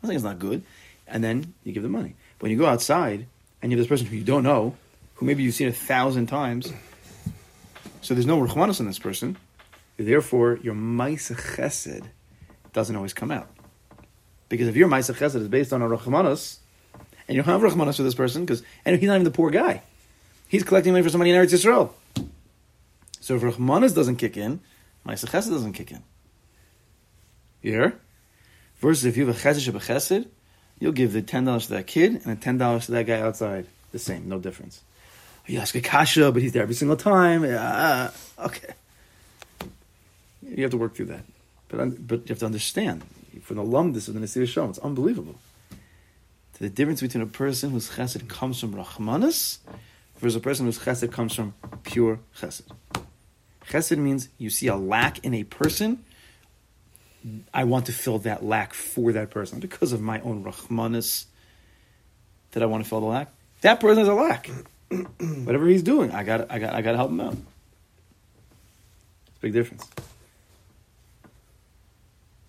[0.03, 0.63] I think it's not good.
[1.07, 2.15] And then you give the money.
[2.37, 3.25] But when you go outside
[3.61, 4.75] and you have this person who you don't know,
[5.15, 6.71] who maybe you've seen a thousand times,
[8.01, 9.37] so there's no rachmanas on this person.
[9.97, 12.07] Therefore, your ma'isa chesed
[12.73, 13.49] doesn't always come out.
[14.49, 16.57] Because if your ma'isa chesed is based on a rachmanas,
[17.27, 19.51] and you don't have rachmanas for this person, because and he's not even the poor
[19.51, 19.83] guy,
[20.51, 21.91] he's collecting money for somebody in Eretz Yisrael.
[23.21, 24.59] So if rachmanas doesn't kick in,
[25.07, 26.03] ma'isa chesed doesn't kick in.
[27.61, 27.97] Hear?
[28.79, 30.27] Versus if you have a chesed chesed,
[30.77, 33.21] you'll give the ten dollars to that kid and the ten dollars to that guy
[33.21, 33.65] outside.
[33.91, 34.81] The same, no difference.
[35.47, 37.43] You ask a kasha, but he's there every single time.
[37.43, 38.09] Uh,
[38.39, 38.73] okay,
[40.41, 41.23] you have to work through that,
[41.69, 43.03] but but you have to understand
[43.41, 45.35] from the lumdis of the Nesiv Shalom, it's unbelievable.
[46.59, 49.57] The difference between a person whose chesed comes from rachmanis
[50.21, 51.53] versus a person whose chesed comes from
[51.83, 52.63] pure chesed.
[53.65, 56.03] Chesed means you see a lack in a person
[57.53, 61.25] I want to fill that lack for that person because of my own rahmanis
[62.51, 63.31] that I want to fill the lack.
[63.61, 64.49] That person has a lack.
[65.19, 67.33] Whatever he's doing, I got I got I got to help him out.
[67.33, 69.87] It's a big difference.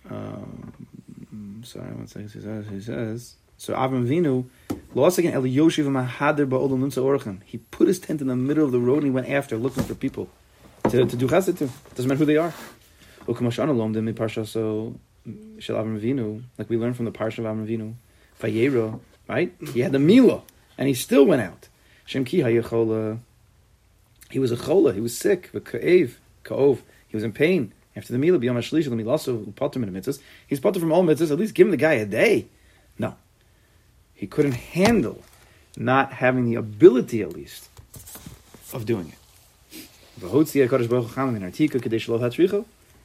[0.08, 2.30] Um, sorry, one second.
[2.30, 3.74] He says, he says so.
[3.74, 4.46] Avram Vinu.
[7.46, 9.84] He put his tent in the middle of the road and he went after looking
[9.84, 10.28] for people
[10.90, 11.70] to, to do chesed to.
[11.94, 12.52] Doesn't matter who they are.
[14.46, 14.94] So
[16.58, 17.94] like we learned from the Parsha of Avram
[18.40, 19.54] Vayero, right?
[19.72, 20.42] He had the Mila,
[20.76, 21.68] and he still went out.
[22.04, 22.42] Shem Ki.
[22.42, 24.92] He was a chola.
[24.92, 25.50] He was sick.
[25.52, 26.82] Ka'ev, ka'ov.
[27.06, 28.38] He was in pain after the Mila.
[28.38, 30.18] B'yom Hashlish, the also patur in the mitzvahs.
[30.48, 31.30] He's patur from all mitzvahs.
[31.30, 32.48] At least give him the guy a day.
[32.98, 33.14] No,
[34.22, 35.20] he couldn't handle
[35.76, 37.68] not having the ability, at least,
[38.72, 39.18] of doing it.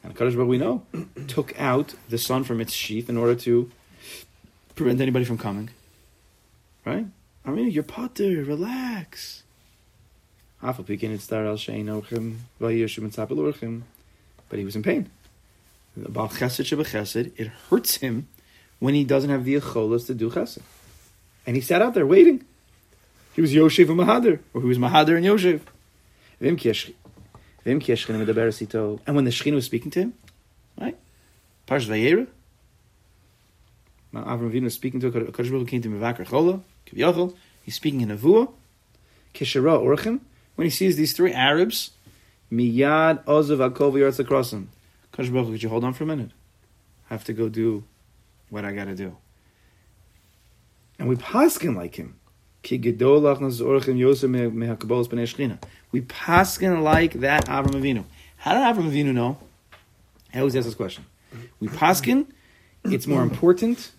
[0.04, 0.86] And Kadosh Baruch we know
[1.28, 3.72] took out the sun from its sheath in order to
[4.76, 5.72] prevent anybody from coming.
[6.86, 7.08] Right?
[7.44, 9.42] I mean, you're patur, relax.
[10.62, 10.86] But
[14.60, 15.10] he was in pain.
[15.96, 18.28] It hurts him
[18.78, 20.62] when he doesn't have the acholas to do chesed.
[21.48, 22.46] And he sat out there waiting.
[23.34, 25.62] He was Yoshev and Mahader, or he was Mahader and Yoshev.
[26.40, 26.60] And
[29.16, 30.14] when the Shekhinah was speaking to him,
[30.80, 30.98] right?
[31.66, 32.28] Parsh Vayera,
[34.14, 38.10] Avram Avinu was speaking to Kadosh Baruch came to Mevakar Chola, Kiviyachol, he's speaking in
[38.10, 38.52] Avua,
[39.34, 40.20] Kishara Orchim,
[40.56, 41.92] when he sees these three Arabs,
[42.52, 44.70] Miyad Ozav Akov Yartz across him.
[45.12, 46.32] Could you hold on for a minute?
[47.10, 47.84] I have to go do
[48.50, 49.18] what I gotta do.
[51.00, 52.16] And we paskin like him.
[52.70, 52.80] We
[56.02, 58.04] paskin like that Avram Avinu.
[58.38, 59.38] How did Avram Avinu know?
[60.34, 61.06] I always ask this question.
[61.60, 62.26] We paskin,
[62.84, 63.92] it's more important,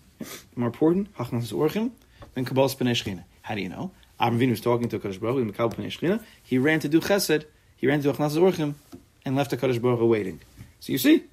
[0.55, 3.93] more important, than Kabbalas Pnei How do you know?
[4.21, 7.45] Avram Avinu was talking to Kadosh Baruch Hu, he ran to do chesed,
[7.77, 8.75] he ran to Achnas Orchim,
[9.25, 10.41] and left Kadosh Baruch waiting.
[10.81, 11.25] So you see,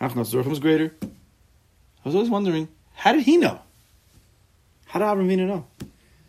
[0.00, 0.94] Achnas Orchim was greater.
[1.02, 1.08] I
[2.04, 3.60] was always wondering, how did he know?
[4.94, 5.66] How did Avram Avinu know?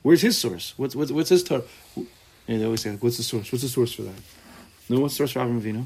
[0.01, 0.73] Where's his source?
[0.75, 1.61] What's what's, what's his Torah?
[1.95, 3.51] Yeah, they always say, "What's the source?
[3.51, 4.15] What's the source for that?"
[4.89, 5.85] No, what's the source for Avram Avinu?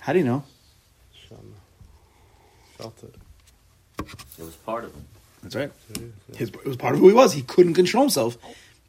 [0.00, 0.44] How do you know?
[2.76, 3.14] Felt it.
[4.38, 5.06] It was part of him.
[5.42, 5.72] That's right.
[6.36, 7.32] His, it was part of who he was.
[7.32, 8.36] He couldn't control himself,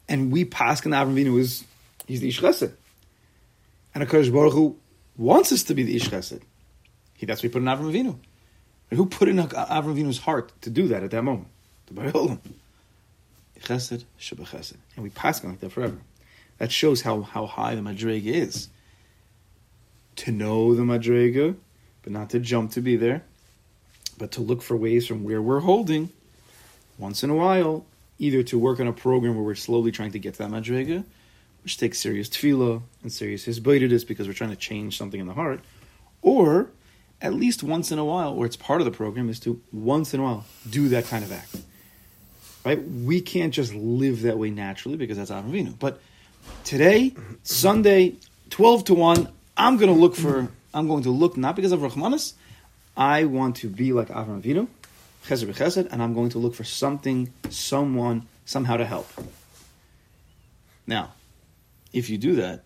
[0.09, 1.63] and we pass and Avram Avinu is
[2.07, 2.73] he's the Ish Chesed,
[3.93, 4.75] and Hakadosh Baruch Hu
[5.15, 6.41] wants us to be the Ish Chesed.
[7.13, 8.19] He that's what he put in Avram Avinu.
[8.91, 11.47] And who put in Avram Avinu's heart to do that at that moment?
[11.85, 12.39] The Baruch
[13.61, 14.05] chesed.
[14.95, 15.97] And we pass like that forever.
[16.57, 18.69] That shows how, how high the madrega is.
[20.17, 21.55] To know the madrega,
[22.03, 23.23] but not to jump to be there,
[24.17, 26.09] but to look for ways from where we're holding,
[26.97, 27.85] once in a while,
[28.17, 31.03] either to work on a program where we're slowly trying to get to that madrega,
[31.63, 35.33] which takes serious tefillah and serious hisbaitidus because we're trying to change something in the
[35.33, 35.59] heart,
[36.21, 36.69] or
[37.21, 40.13] at least once in a while, or it's part of the program, is to once
[40.13, 41.57] in a while do that kind of act.
[42.65, 42.83] Right?
[42.83, 45.77] We can't just live that way naturally because that's Avram Vinu.
[45.77, 46.01] But
[46.63, 48.15] today, Sunday,
[48.49, 50.47] twelve to one, I'm going to look for.
[50.73, 52.33] I'm going to look not because of Rahmanis.
[52.97, 54.67] I want to be like Avram Avinu,
[55.27, 59.07] Chesed b'Chesed, and I'm going to look for something, someone, somehow to help.
[60.87, 61.13] Now,
[61.93, 62.63] if you do that,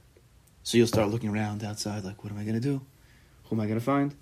[0.63, 2.81] so you'll start looking around outside, like, what am I going to do?
[3.45, 4.15] Who am I going to find?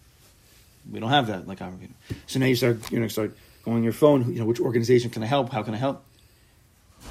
[0.91, 2.15] We don't have that like Avram Avinu.
[2.25, 4.31] So now you start, you know, start going on your phone.
[4.31, 5.51] You know, which organization can I help?
[5.51, 6.03] How can I help?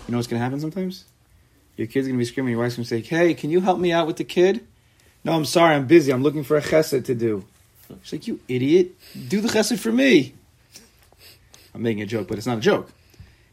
[0.06, 1.04] You know what's going to happen sometimes?
[1.76, 2.52] Your kid's going to be screaming.
[2.52, 4.66] Your wife's going to say, "Hey, can you help me out with the kid?"
[5.22, 6.12] No, I'm sorry, I'm busy.
[6.12, 7.44] I'm looking for a chesed to do.
[8.02, 8.92] She's like, "You idiot!
[9.28, 10.34] Do the chesed for me."
[11.74, 12.90] I'm making a joke, but it's not a joke.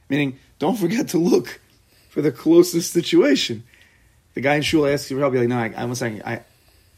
[0.08, 1.60] Meaning, don't forget to look
[2.10, 3.64] for the closest situation.
[4.34, 5.34] The guy in shul asks you for help.
[5.34, 6.44] You're like, "No, I, I'm saying I."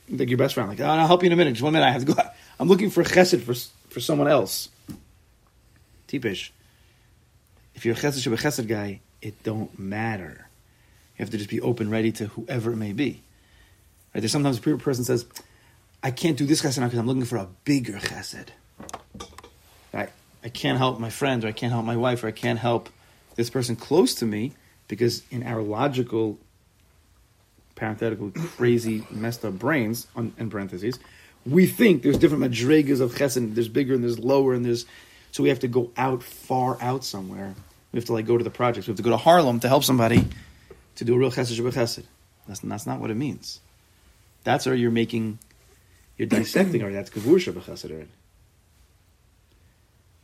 [0.08, 1.54] Like your best friend, like, oh, I'll help you in a minute.
[1.54, 2.22] Just one minute, I have to go.
[2.60, 3.56] I'm looking for a chesed for
[3.92, 4.70] for someone else.
[7.76, 10.48] If you're a chesed chesed guy, it don't matter.
[11.18, 13.22] You have to just be open, ready to whoever it may be.
[14.14, 14.22] Right?
[14.22, 15.26] There's sometimes a person says,
[16.02, 18.48] I can't do this chesed now because I'm looking for a bigger chesed.
[19.94, 20.10] I,
[20.44, 22.90] I can't help my friend, or I can't help my wife, or I can't help
[23.36, 24.54] this person close to me
[24.88, 26.38] because in our logical,
[27.76, 31.00] parenthetical, crazy, messed up brains, on, in parentheses,
[31.46, 33.56] we think there's different madrigas of chesed.
[33.56, 34.86] There's bigger and there's lower and there's
[35.36, 37.54] so we have to go out far out somewhere.
[37.92, 38.88] We have to like go to the projects.
[38.88, 40.26] We have to go to Harlem to help somebody
[40.96, 42.06] to do a real chesed chesed.
[42.48, 43.60] That's that's not what it means.
[44.46, 45.40] That's where you're making,
[46.18, 46.96] you're dissecting already.
[46.96, 48.08] That's kavur chesed already.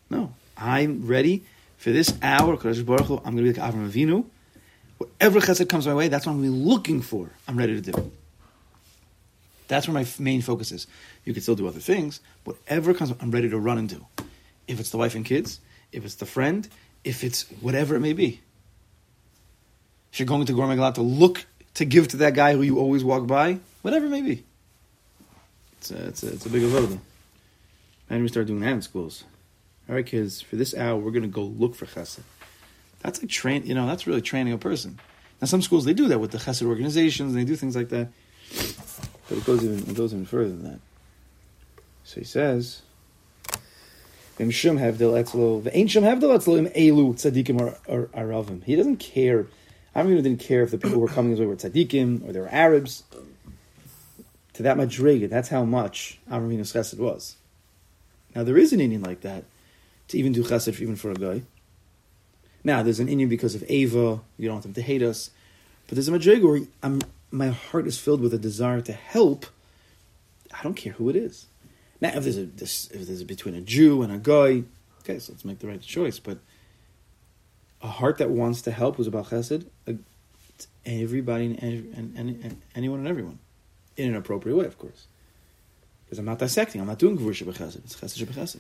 [0.10, 1.43] No, I'm ready
[1.78, 2.56] for this hour.
[2.56, 4.24] Baruch Hu, I'm going to be like Avram Avinu.
[4.97, 7.30] Whatever chesed comes my way, that's what I'm looking for.
[7.50, 8.12] I'm ready to do.
[9.67, 10.88] That's where my main focus is.
[11.26, 12.21] You can still do other things.
[12.45, 14.06] Whatever comes, I'm ready to run and do
[14.71, 15.60] if it's the wife and kids,
[15.91, 16.67] if it's the friend,
[17.03, 18.39] if it's whatever it may be.
[20.12, 22.79] If you're going to Gourmet Glatt to look to give to that guy who you
[22.79, 24.43] always walk by, whatever it may be.
[25.77, 26.99] It's a, it's a, it's a big avodah.
[28.10, 29.23] And we start doing that in schools.
[29.89, 32.21] All right, kids, for this hour, we're going to go look for chesed.
[32.99, 34.99] That's like train, you know, that's really training a person.
[35.41, 37.89] Now, some schools they do that with the chesed organizations, and they do things like
[37.89, 38.10] that.
[39.27, 40.79] But it goes even it goes even further than that.
[42.03, 42.81] So he says,
[47.88, 48.65] Or.
[48.65, 49.47] He doesn't care.
[49.95, 52.39] Avram didn't care if the people who were coming his way were Tzadikim or they
[52.39, 53.04] were Arabs.
[54.54, 57.36] To that madriga, that's how much Avraminus Chesed was.
[58.36, 59.43] Now there is an Indian like that
[60.10, 61.43] to even do Chesed even for a guy.
[62.63, 64.21] Now there's an Indian because of Ava.
[64.38, 65.32] You don't want them to hate us,
[65.88, 67.01] but there's a madriga where I'm,
[67.32, 69.45] my heart is filled with a desire to help.
[70.54, 71.47] I don't care who it is.
[72.01, 74.63] Now, if there's a this, if there's a, between a Jew and a guy,
[75.01, 76.17] okay, so let's make the right choice.
[76.17, 76.39] But
[77.81, 79.65] a heart that wants to help was about Chesed.
[80.85, 83.39] everybody and, and, and, and, anyone and everyone,
[83.95, 85.07] in an appropriate way, of course.
[86.05, 86.81] Because I'm not dissecting.
[86.81, 87.77] I'm not doing Gvur Chesed.
[87.77, 88.59] It's Chesed Shebechesed.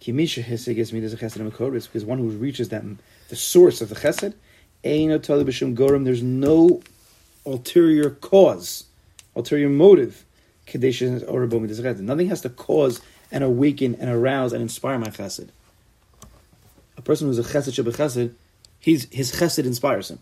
[0.00, 2.82] Kimisha Hesed gets me there's a Chesed and because one who reaches that
[3.28, 4.32] the source of the Chesed,
[4.82, 6.04] Ein Gorim.
[6.04, 6.80] There's no
[7.44, 8.84] ulterior cause,
[9.36, 10.24] ulterior motive
[10.66, 13.00] Nothing has to cause
[13.32, 15.48] and awaken and arouse and inspire my chesed.
[16.96, 18.32] A person who's a chesed shebe chesed,
[18.78, 20.18] he's, his chesed inspires him.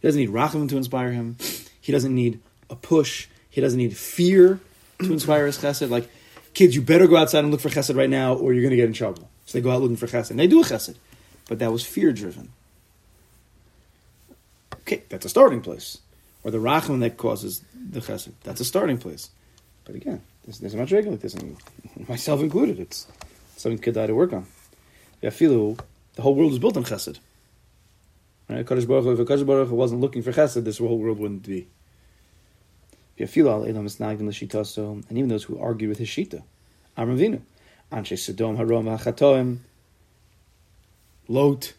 [0.00, 1.36] He doesn't need rachamim to inspire him.
[1.80, 3.28] He doesn't need a push.
[3.50, 4.60] He doesn't need fear
[5.00, 5.90] to inspire his chesed.
[5.90, 6.08] Like,
[6.54, 8.76] kids, you better go outside and look for chesed right now or you're going to
[8.76, 9.28] get in trouble.
[9.46, 10.30] So they go out looking for chesed.
[10.30, 10.96] And they do a chesed.
[11.48, 12.50] But that was fear driven.
[14.80, 15.98] Okay, that's a starting place.
[16.44, 18.32] Or the rachman that causes the chesed.
[18.42, 19.30] That's a starting place.
[19.84, 21.56] But again, there's, there's a much regular like this, and
[22.08, 22.78] myself included.
[22.78, 23.06] It's
[23.56, 24.46] something Kedai to work on.
[25.22, 25.78] Yafilu,
[26.14, 27.18] the whole world is built on Chesed.
[28.48, 28.64] Right?
[28.64, 31.66] Kadosh Baruch if Kadosh Baruch wasn't looking for Chesed, this whole world wouldn't be.
[33.18, 36.42] Yafilu al Elam is Isnagdim L'Shitaso, and even those who argue with his Shita,
[36.98, 37.40] Amravinu,
[37.90, 39.58] Anshe Sodom Harom HaChatoim,
[41.28, 41.72] Lot,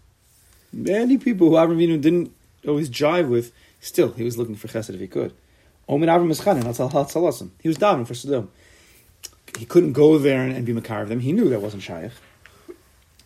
[0.73, 2.32] many people who Avram didn't
[2.67, 5.33] always jive with, still, he was looking for Chesed if he could.
[5.88, 7.51] Omen Avram Ischanin, that's Halasim.
[7.61, 8.49] He was davening for Sodom.
[9.57, 11.19] He couldn't go there and, and be Makar of them.
[11.19, 12.11] He knew that wasn't Shaykh.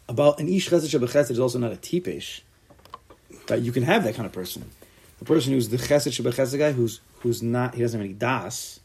[0.07, 2.41] about an ish chesed shebechesed is also not a tipesh.
[3.47, 4.69] That you can have that kind of person.
[5.19, 8.79] The person who's the chesed shebechesed guy, who's who's not, he doesn't have any das.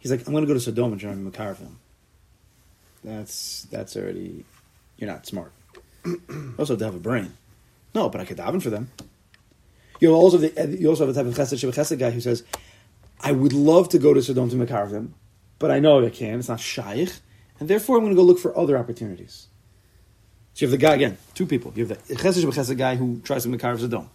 [0.00, 1.74] He's like, I'm going to go to Sodom and join Makarvim.
[3.02, 4.44] That's that's already,
[4.96, 5.52] you're not smart.
[6.58, 7.32] also have to have a brain.
[7.94, 8.90] No, but I could daven for them.
[9.98, 12.44] Uh, you also have the, you also have type of chesed shebechesed guy who says,
[13.20, 15.10] I would love to go to Sodom to Makarvim,
[15.58, 16.38] but I know I can't.
[16.38, 17.12] It's not shaykh,
[17.58, 19.48] and therefore I'm going to go look for other opportunities.
[20.54, 21.72] So you have the guy again, two people.
[21.74, 24.08] You have the chesed shebechesed guy who tries to Makarv Sodom,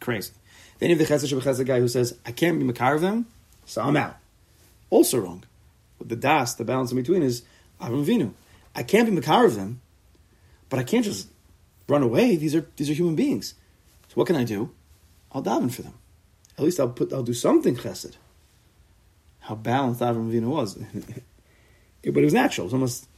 [0.00, 0.32] crazy.
[0.78, 3.24] Then you have the chesed shebechesed guy who says, I can't be Makarvim,
[3.64, 4.16] so I'm out.
[4.90, 5.44] Also wrong.
[5.98, 7.42] But the das, the balance in between is
[7.80, 8.32] Avram Vinu.
[8.74, 9.76] I can't be Makarvim,
[10.68, 11.28] but I can't just
[11.88, 12.36] run away.
[12.36, 13.54] These are these are human beings.
[14.08, 14.70] So what can I do?
[15.32, 15.94] I'll daven for them.
[16.58, 18.16] At least I'll put I'll do something chesed.
[19.40, 20.74] How balanced Avram Avinu was,
[22.04, 22.64] but it was natural.
[22.64, 23.08] It was almost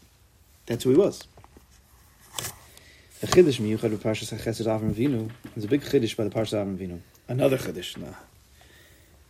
[0.66, 1.24] that's who he was.
[3.20, 6.54] The chiddush miyuchad of Parshas Chesed Avram Avinu is a big chiddush by the Parshas
[6.54, 7.00] Avram Avinu.
[7.28, 7.96] Another chiddush.
[7.96, 8.14] Nah.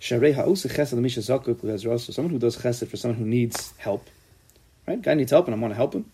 [0.00, 2.12] Sharei ha'osa chesed l'misha zakuk l'ezraso.
[2.12, 4.08] Someone who does chesed for someone who needs help.
[4.86, 5.00] Right?
[5.00, 6.10] Guy needs help and I want to help him.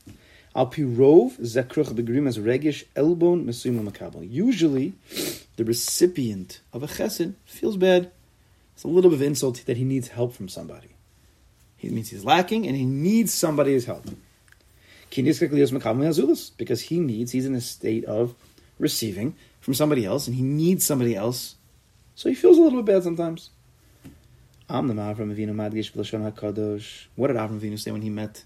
[0.54, 4.28] Al pirov zekruch begrim regish elbon mesuyim makabel.
[4.28, 4.94] Usually,
[5.56, 8.10] the recipient of a chesed feels bad.
[8.74, 10.96] It's a little bit of insult that he needs help from somebody.
[11.76, 14.06] He means he's lacking and he needs somebody's help.
[15.14, 18.34] Because he needs, he's in a state of
[18.78, 21.56] receiving from somebody else and he needs somebody else.
[22.14, 23.50] So he feels a little bit bad sometimes.
[24.66, 25.32] What did Avram
[27.60, 28.44] Avinu say when he met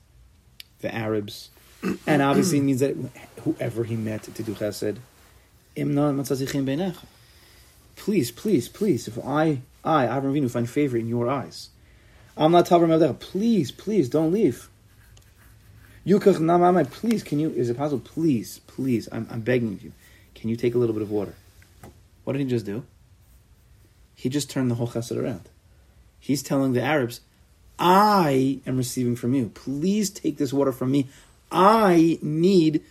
[0.81, 1.51] the Arabs?
[2.07, 2.97] And obviously it means that
[3.43, 4.99] whoever he met to do chesed,
[7.97, 11.71] please, please, please, if I, I, Avram Avinu, find favor in your eyes,
[12.37, 14.69] I'm not Tavram Please, please, don't leave.
[16.07, 18.03] Yukach Namamai, please, can you, is it possible?
[18.05, 19.93] Please, please, I'm, I'm begging you.
[20.35, 21.35] Can you take a little bit of water?
[22.25, 22.85] What did he just do?
[24.15, 25.49] He just turned the whole chesed around.
[26.21, 27.21] He's telling the Arabs,
[27.79, 29.51] I am receiving from you.
[29.55, 31.09] Please take this water from me.
[31.55, 32.83] I need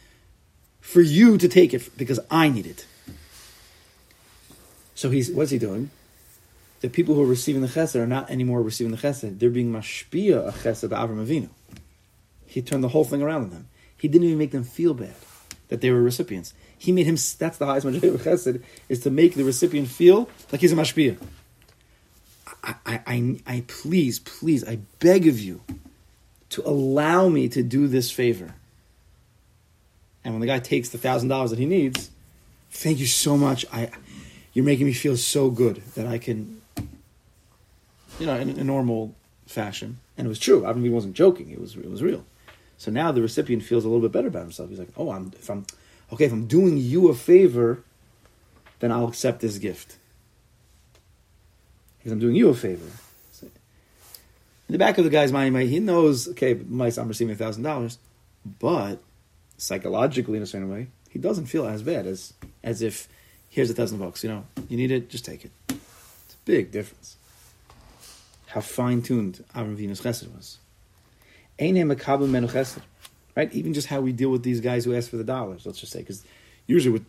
[0.80, 2.86] for you to take it because I need it.
[4.96, 5.92] So he's what's he doing?
[6.80, 9.40] The people who are receiving the chesed are not anymore receiving the chesed.
[9.40, 11.50] They're being mashpia a chesed Avram Avinu.
[12.46, 13.68] He turned the whole thing around on them.
[13.98, 15.16] He didn't even make them feel bad
[15.68, 16.54] that they were recipients.
[16.78, 17.16] He made him.
[17.16, 20.76] That's the highest majority of chesed is to make the recipient feel like he's a
[20.76, 21.18] mashpia.
[22.64, 25.62] I, I, I, I please, please, I beg of you
[26.54, 28.54] to allow me to do this favor.
[30.24, 32.12] And when the guy takes the thousand dollars that he needs,
[32.70, 33.66] thank you so much.
[33.74, 33.90] I,
[34.54, 36.62] you're making me feel so good that I can,
[38.20, 39.16] you know, in a normal
[39.48, 39.98] fashion.
[40.16, 40.66] And it was true.
[40.66, 41.50] I mean, he wasn't joking.
[41.50, 42.24] It was, it was real.
[42.78, 44.70] So now the recipient feels a little bit better about himself.
[44.70, 45.66] He's like, oh, I'm, if I'm,
[46.12, 47.84] okay, if I'm doing you a favor,
[48.80, 49.98] then I'll accept this gift.
[51.98, 52.86] Because I'm doing you a favor.
[54.70, 57.98] In the back of the guy's mind, he knows, okay, I'm receiving a thousand dollars,
[58.60, 59.00] but
[59.58, 63.08] psychologically, in a certain way, he doesn't feel as bad as as if
[63.50, 64.24] here's a thousand bucks.
[64.24, 65.52] You know, you need it, just take it.
[65.70, 67.18] It's a big difference.
[68.48, 70.60] How fine tuned Avram Avinu's chesed was.
[73.36, 73.52] Right?
[73.54, 75.92] Even just how we deal with these guys who ask for the dollars, let's just
[75.92, 76.24] say, because
[76.68, 77.06] usually with,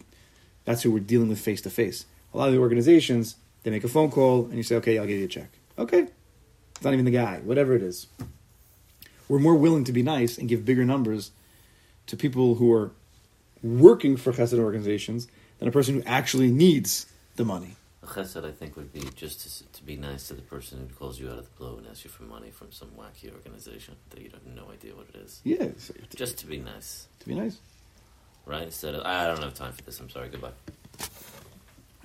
[0.64, 2.06] that's who we're dealing with face to face.
[2.32, 5.06] A lot of the organizations, they make a phone call and you say, okay, I'll
[5.06, 5.48] give you a check.
[5.78, 6.08] Okay.
[6.76, 8.06] It's not even the guy, whatever it is.
[9.28, 11.30] We're more willing to be nice and give bigger numbers
[12.06, 12.92] to people who are
[13.62, 15.26] working for chesed organizations
[15.58, 17.06] than a person who actually needs
[17.36, 17.76] the money.
[18.02, 20.94] A chesed, I think, would be just to, to, be nice to the person who
[20.94, 23.96] calls you out of the blue and asks you for money from some wacky organization
[24.10, 25.40] that you have no idea what it is.
[25.42, 25.68] Yeah.
[26.14, 27.06] just to be nice.
[27.20, 27.58] To be nice.
[28.44, 28.64] Right?
[28.64, 30.50] Instead of, I don't have time for this, I'm sorry, goodbye.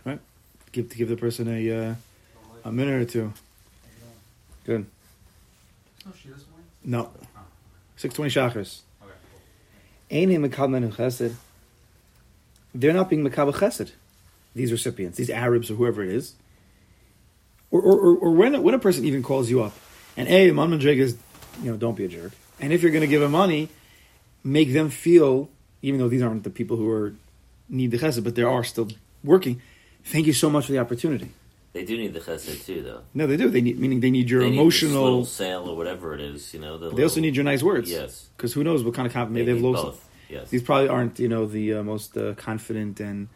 [0.05, 0.19] Right.
[0.71, 1.95] Give, to give the person a, uh,
[2.63, 3.33] a minute or two.
[4.65, 4.85] Good.
[6.83, 7.11] No.
[7.97, 8.81] 620 shachars.
[12.73, 13.91] They're not being Makabal Chesed,
[14.55, 16.33] these recipients, these Arabs or whoever it is.
[17.71, 19.73] Or, or, or, when, when a person even calls you up
[20.17, 21.17] and, hey, Man is,
[21.61, 22.31] you know, don't be a jerk.
[22.59, 23.69] And if you're going to give them money,
[24.43, 25.49] make them feel,
[25.81, 27.13] even though these aren't the people who are
[27.69, 28.89] need the chesed, but they are still
[29.23, 29.61] working.
[30.03, 31.31] Thank you so much for the opportunity.
[31.71, 33.01] They do need the chesed too, though.
[33.13, 33.49] No, they do.
[33.49, 36.53] They need meaning they need your they emotional need sale or whatever it is.
[36.53, 37.91] You know, the they little, also need your nice words.
[37.91, 40.09] Yes, because who knows what kind of confidence they, they have both.
[40.29, 43.29] Yes, these probably aren't you know the uh, most uh, confident and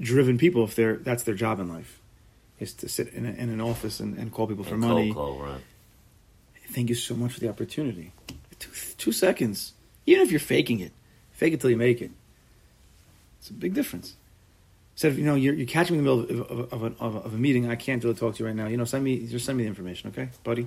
[0.00, 2.00] driven people if they're that's their job in life
[2.60, 5.14] is to sit in, a, in an office and, and, call people for and money.
[5.14, 5.60] Call, right.
[6.72, 8.12] Thank you so much for the opportunity.
[8.58, 9.72] Two, two seconds,
[10.06, 10.92] even if you're faking it,
[11.32, 12.10] fake it till you make it.
[13.38, 14.14] It's a big difference.
[15.00, 17.02] Instead of, you know, you're, you're catching me in the middle of, of, of, a,
[17.24, 18.66] of, a, meeting, I can't really talk to you right now.
[18.66, 20.66] You know, send me, just send me the information, okay, buddy?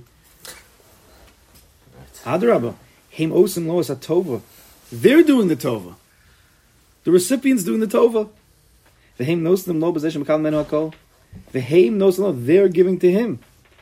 [2.23, 2.73] Adarabba,
[3.11, 4.41] Haim Osim Lois Atova.
[4.91, 5.93] They're doing the Tova.
[7.03, 8.27] The recipient's doing the Tova.
[9.17, 10.95] The Haim Nosim Lo Position Makal Menu Hakol.
[11.51, 13.37] The Haim Nosim Lo, they're giving to him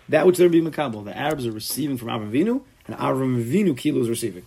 [0.09, 1.05] that which they're being Makabal.
[1.05, 4.43] The Arabs are receiving from Avram Avinu, and Avram Avinu Kilo is receiving.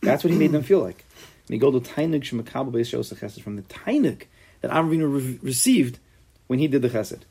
[0.00, 1.04] That's what he made them feel like.
[1.48, 4.24] To Tainik Shemakabal Beis Chesed from the Tainik
[4.60, 5.98] that Avinu re- received
[6.46, 7.22] when he did the Chesed.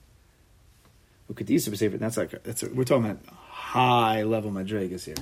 [1.99, 5.16] That's like, that's we're talking about high level Madregas here.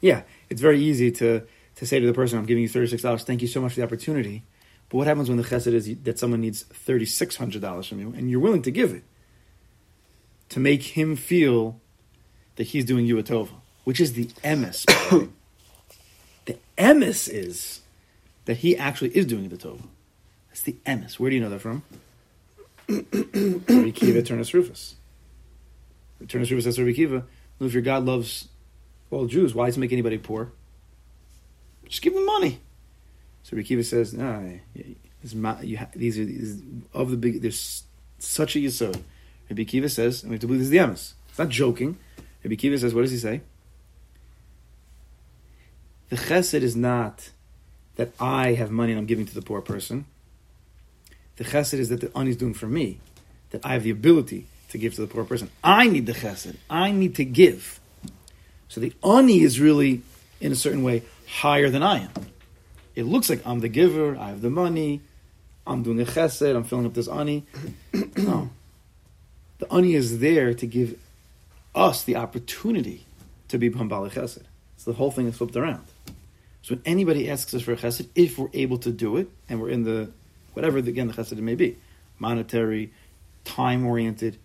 [0.00, 1.42] Yeah, it's very easy to,
[1.76, 3.86] to say to the person, I'm giving you $36, thank you so much for the
[3.86, 4.42] opportunity.
[4.88, 8.40] But what happens when the chesed is that someone needs $3,600 from you and you're
[8.40, 9.04] willing to give it?
[10.50, 11.80] To make him feel
[12.56, 14.84] that he's doing you a tova, which is the emes.
[16.44, 17.80] the emes is
[18.46, 19.86] that he actually is doing the tova.
[20.48, 21.18] That's the emes.
[21.18, 21.82] Where do you know that from?
[22.88, 24.94] Rabbi Kiva Turnus Rufus.
[26.24, 27.24] Turnus Rufus says Rabbi Kiva,
[27.60, 28.48] if your God loves
[29.10, 30.52] all Jews, why does he make anybody poor?
[31.88, 32.60] Just give them money.
[33.42, 36.62] So Rabbi Kiva says, nah, ha- these are these,
[36.94, 37.42] of the big.
[37.42, 37.84] There's
[38.18, 39.02] such a yisod.
[39.50, 41.12] Rabbi Kiva says, and we have to believe this is the emes.
[41.28, 41.98] It's not joking.
[42.42, 43.42] Rabbi Kiva says, what does he say?
[46.08, 47.30] The chesed is not
[47.96, 50.06] that I have money and I'm giving to the poor person.
[51.36, 52.98] The chesed is that the ani is doing for me,
[53.50, 55.50] that I have the ability to give to the poor person.
[55.62, 56.56] I need the chesed.
[56.70, 57.80] I need to give.
[58.68, 60.02] So the ani is really,
[60.40, 62.12] in a certain way, higher than I am.
[62.94, 65.02] It looks like I'm the giver, I have the money,
[65.66, 67.44] I'm doing a chesed, I'm filling up this ani.
[68.16, 68.50] no.
[69.58, 70.98] The ani is there to give
[71.74, 73.06] us the opportunity
[73.48, 74.42] to be Bambali chesed.
[74.76, 75.84] So the whole thing is flipped around.
[76.66, 79.62] So when anybody asks us for a chesed, if we're able to do it, and
[79.62, 80.10] we're in the,
[80.52, 81.78] whatever, again, the chesed may be,
[82.18, 82.92] monetary,
[83.44, 84.36] time oriented,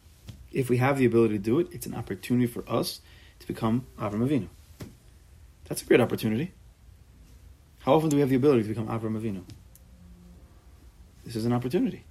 [0.52, 3.02] if we have the ability to do it, it's an opportunity for us
[3.40, 4.48] to become Avram Avinu.
[5.68, 6.52] That's a great opportunity.
[7.80, 9.42] How often do we have the ability to become Avram Avinu?
[11.26, 12.04] This is an opportunity.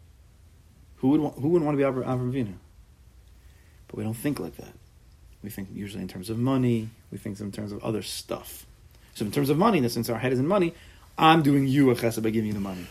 [0.97, 2.55] Who would want, who wouldn't want to be Avram, Avram Avinu?
[3.87, 4.73] But we don't think like that.
[5.45, 6.89] We think usually in terms of money.
[7.13, 8.67] We think in terms of other stuff.
[9.15, 10.75] So in terms of money, since our head is in money,
[11.19, 12.87] I'm doing you a chesed by giving you the money.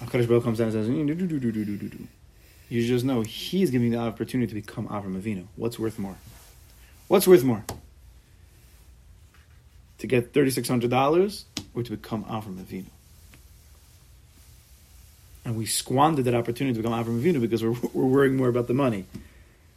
[0.00, 2.08] Hakadosh Baruch comes down and says, mm, "Do, do, do, do, do, do, do, do."
[2.68, 5.46] You just know He's giving the opportunity to become Avram Avinu.
[5.56, 6.16] What's worth more?
[7.08, 7.64] What's worth more?
[9.98, 12.86] To get thirty six hundred dollars or to become Avram Avinu?
[15.44, 18.68] And we squandered that opportunity to become Avram Avinu because we're, we're worrying more about
[18.68, 19.06] the money.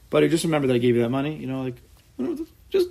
[0.10, 1.36] But just remember that I gave you that money.
[1.36, 1.76] You know, like
[2.70, 2.90] just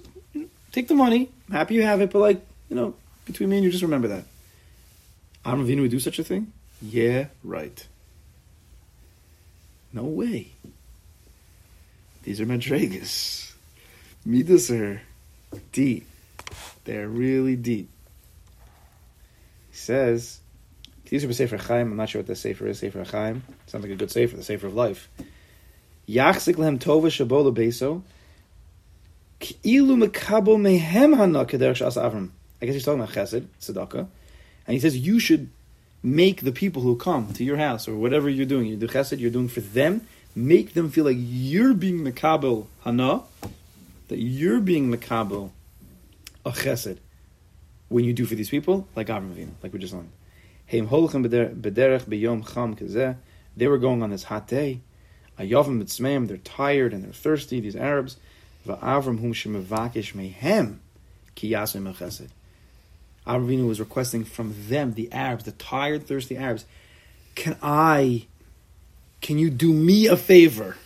[0.72, 1.30] take the money.
[1.48, 2.94] I'm happy you have it, but like you know,
[3.26, 4.24] between me and you, just remember that.
[5.44, 6.52] Avram Avinu would do such a thing?
[6.82, 7.86] Yeah, right.
[9.92, 10.52] No way.
[12.22, 13.52] These are madregas.
[14.24, 15.00] Midas are
[15.72, 16.06] deep.
[16.84, 17.88] They're really deep.
[19.70, 20.40] He says,
[21.06, 21.90] these are Sefer Chaim.
[21.90, 22.78] I'm not sure what the Sefer is.
[22.78, 23.42] Sefer Chaim.
[23.66, 25.08] Sounds like a good Sefer, the Sefer of Life.
[26.08, 28.02] Yachzik lehem tova shabola beso.
[29.40, 32.30] Ki'ilu mekabo mehem Avram.
[32.62, 34.06] I guess he's talking about chesed, tzedakah.
[34.66, 35.50] And he says you should
[36.02, 39.18] make the people who come to your house or whatever you're doing, you do chesed,
[39.18, 43.22] you're doing for them, make them feel like you're being mekabel hana,
[44.08, 45.50] that you're being mekabel
[46.44, 46.98] a chesed
[47.88, 50.12] when you do for these people, like Avram Avinu, like we just learned.
[50.70, 53.16] Heim holchem bederech beyom cham.
[53.56, 54.80] They were going on this hot day.
[55.38, 58.16] Ayavim mitzmeim, they're tired and they're thirsty, these Arabs.
[58.66, 60.78] Va'avram hum shemevakish mehem
[61.34, 62.28] ki yasim chesed.
[63.26, 66.64] Avram was requesting from them, the Arabs, the tired, thirsty Arabs,
[67.34, 68.26] can I,
[69.20, 70.76] can you do me a favor?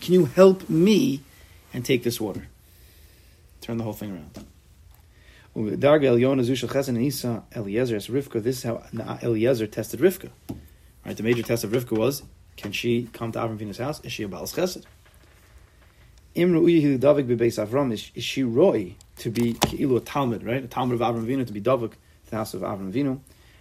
[0.00, 1.20] Can you help me
[1.72, 2.48] and take this water?
[3.60, 4.46] Turn the whole thing around.
[8.08, 8.42] Rivka.
[8.42, 8.82] This is how
[9.22, 10.30] Eliezer tested Rivka.
[11.04, 12.22] Right, the major test of Rivka was:
[12.56, 14.00] Can she come to Avram Avinu's house?
[14.04, 14.84] Is she a Baal Chesed?
[16.36, 17.92] Imru Davik bebeis Avram.
[17.92, 20.46] Is, roy to be Ki'ilu a Talmid?
[20.46, 21.92] Right, a Talmid of Avram Avinu to be Davik
[22.30, 23.20] the house of Avram Avinu.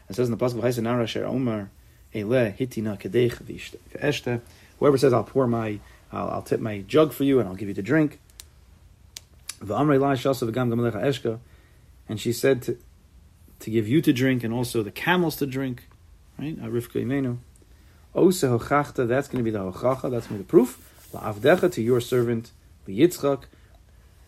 [0.10, 1.70] It says in the Pasuk Chesed Nara Sher Omer
[2.14, 4.42] Ele Hitina Kadech V'Eshte.
[4.80, 5.80] Whoever says I'll pour my,
[6.12, 8.20] I'll, I'll tip my jug for you and I'll give you the drink.
[9.60, 11.40] V'Amrei La Shasa V'Gam Gamalecha Eshka.
[12.08, 12.78] And she said to,
[13.60, 15.84] to give you to drink and also the camels to drink.
[16.38, 16.58] Right?
[16.58, 17.38] Rivka Imenu.
[18.16, 21.10] Ose hochachta, that's going to be the hochacha, that's going to be the proof.
[21.14, 22.52] La'avdecha, to your servant,
[22.98, 23.44] Yitzchak,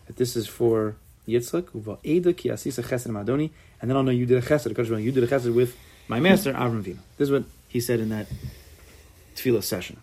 [0.07, 0.95] that this is for
[1.27, 3.51] Yitzchak, uva ki asisa chesed madoni,
[3.81, 5.75] and then I'll know you did a chesed, you did a chesed with
[6.07, 6.99] My master, Avram Vino.
[7.17, 8.27] This is what he said in that
[9.35, 9.97] tefillah session.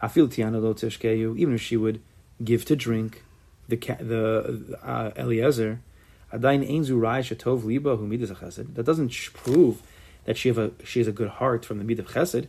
[0.00, 2.00] I feel tiana lo tishkeyu, even if she would
[2.42, 3.22] give to drink
[3.68, 5.80] the the uh, Eliezer,
[6.32, 8.74] adain einzu rai shetov liba hu midas chesed.
[8.74, 9.82] That doesn't prove
[10.24, 12.48] that she have a she has a good heart from the mid of chesed.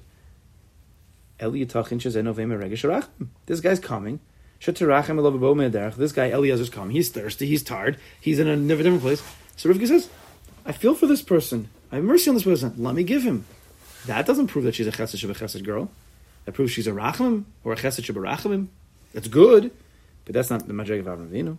[3.46, 4.20] This guy's coming.
[4.66, 6.92] This guy Eliezer's coming.
[6.92, 7.46] He's thirsty.
[7.46, 7.98] He's tired.
[8.20, 9.22] He's in a never different place.
[9.58, 10.10] So Rivka says,
[10.66, 11.70] "I feel for this person.
[11.92, 12.74] I have mercy on this person.
[12.78, 13.46] Let me give him."
[14.06, 15.92] That doesn't prove that she's a chesed shebechesed girl.
[16.46, 18.68] That proves she's a rachamim or a chesed sheberachamim.
[19.14, 19.72] That's good,
[20.26, 21.58] but that's not the madreg of Avram Avinu.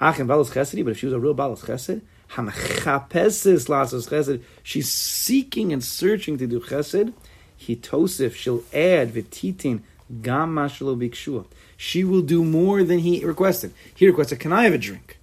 [0.00, 4.90] Achim balas chesed, but if she was a real balas chesed, hamachapesis lasos chesed, she's
[4.92, 7.12] seeking and searching to do chesed.
[7.60, 9.80] Hitosif, she'll add v'titin
[10.22, 11.46] gam mashalo bikshua.
[11.76, 13.72] She will do more than he requested.
[13.94, 15.18] He requested, "Can I have a drink?"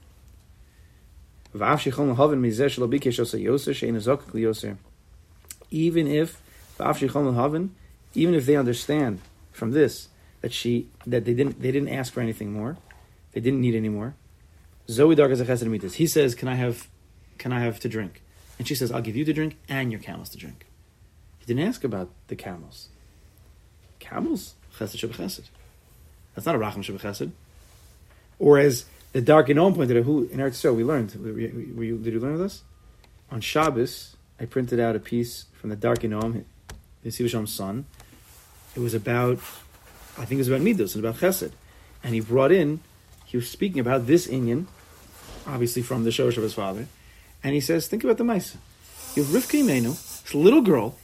[5.71, 6.41] Even if
[8.15, 9.19] even if they understand
[9.51, 10.07] from this
[10.41, 12.77] that she that they didn't they didn't ask for anything more,
[13.31, 14.15] they didn't need any more.
[14.89, 15.93] Zoe Dark chesed.
[15.93, 16.89] He says, "Can I have,
[17.37, 18.21] can I have to drink?"
[18.59, 20.65] And she says, "I'll give you to drink and your camels to drink."
[21.39, 22.89] He didn't ask about the camels.
[23.99, 25.49] Camels chesed shebechesed.
[26.35, 27.31] That's not a racham shebechesed.
[28.39, 31.13] Or as the Dark Inom pointed out, who in Eretz Yisrael we learned.
[31.15, 32.63] Were you, did you learn this?
[33.31, 36.43] On Shabbos, I printed out a piece from the Dark Inom,
[37.03, 37.85] the Sivasham's son.
[38.75, 39.37] It was about,
[40.17, 41.51] I think it was about Midos and about Chesed.
[42.03, 42.81] And he brought in,
[43.25, 44.65] he was speaking about this Inyan,
[45.47, 46.87] obviously from the Shosh of his father.
[47.43, 48.55] And he says, think about the Maisa.
[49.15, 49.91] You have Rivka Imenu,
[50.23, 50.97] this little girl,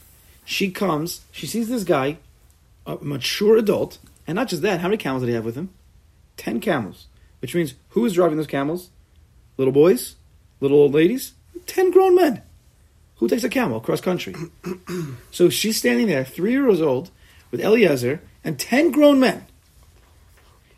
[0.44, 2.16] she comes, she sees this guy,
[2.86, 3.98] a mature adult,
[4.30, 5.70] and not just that, how many camels did he have with him?
[6.36, 7.08] Ten camels.
[7.40, 8.90] Which means, who is driving those camels?
[9.56, 10.14] Little boys?
[10.60, 11.32] Little old ladies?
[11.66, 12.40] Ten grown men.
[13.16, 14.36] Who takes a camel across country?
[15.32, 17.10] so she's standing there, three years old,
[17.50, 19.46] with Eliezer and ten grown men.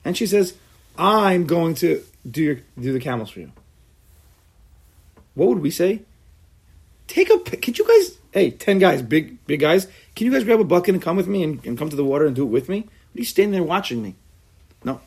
[0.03, 0.55] And she says,
[0.97, 3.53] I'm going to do, your, do the camels for you.
[5.35, 6.01] What would we say?
[7.07, 10.59] Take a, could you guys, hey, 10 guys, big, big guys, can you guys grab
[10.59, 12.47] a bucket and come with me and, and come to the water and do it
[12.47, 12.89] with me?
[13.15, 14.15] Are you standing there watching me?
[14.85, 15.01] No.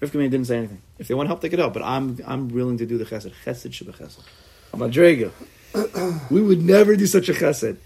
[0.00, 0.82] Rivka didn't say anything.
[0.98, 3.32] If they want help, they could help, but I'm, I'm willing to do the chesed.
[3.44, 4.20] Chesed sheba chesed.
[4.72, 5.32] Madrega.
[6.30, 7.76] we would never do such a chesed.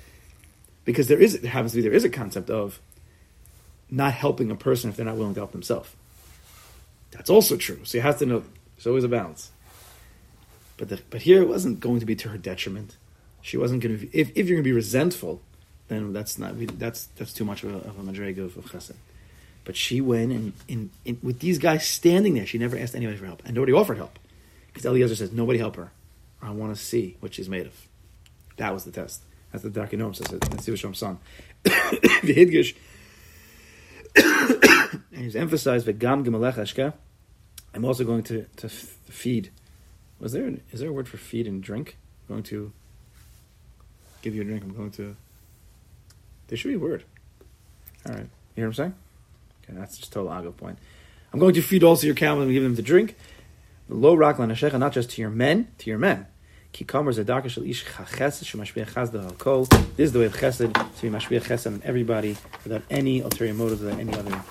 [0.84, 2.78] Because there is, it happens to be, there is a concept of
[3.90, 5.90] not helping a person if they're not willing to help themselves.
[7.12, 7.80] That's also true.
[7.84, 8.42] So you have to know
[8.76, 9.50] there's always a balance.
[10.76, 12.96] But the, but here it wasn't going to be to her detriment.
[13.40, 14.06] She wasn't going to.
[14.16, 15.40] If if you're going to be resentful,
[15.88, 18.94] then that's not that's that's too much of a, of a madrega of, of chesed.
[19.64, 20.90] But she went and
[21.22, 24.18] with these guys standing there, she never asked anybody for help, and nobody offered help
[24.68, 25.90] because Eliezer says nobody help her.
[26.42, 27.88] I want to see what she's made of.
[28.56, 29.22] That was the test.
[29.50, 30.40] That's the Darkinom says it.
[30.42, 31.18] That's Sivashom son.
[31.62, 32.74] the Hidgish
[34.16, 36.92] and he's emphasized v'gam gemalech.
[37.74, 39.50] I'm also going to, to feed.
[40.20, 41.96] Was there an, is there a word for feed and drink?
[42.28, 42.72] I'm going to
[44.22, 44.62] give you a drink.
[44.62, 45.16] I'm going to.
[46.48, 47.04] There should be a word.
[48.06, 48.94] All right, you hear what I'm saying?
[49.64, 50.78] Okay, that's just total agav point.
[51.32, 53.16] I'm going to feed also your camel and give them to drink.
[53.88, 56.28] Lo rak lanashecha, not just to your men, to your men.
[56.72, 56.96] This is the
[60.18, 60.66] way of chesed to
[61.02, 64.42] be mashbiach chesed on everybody without any ulterior motives, without any other.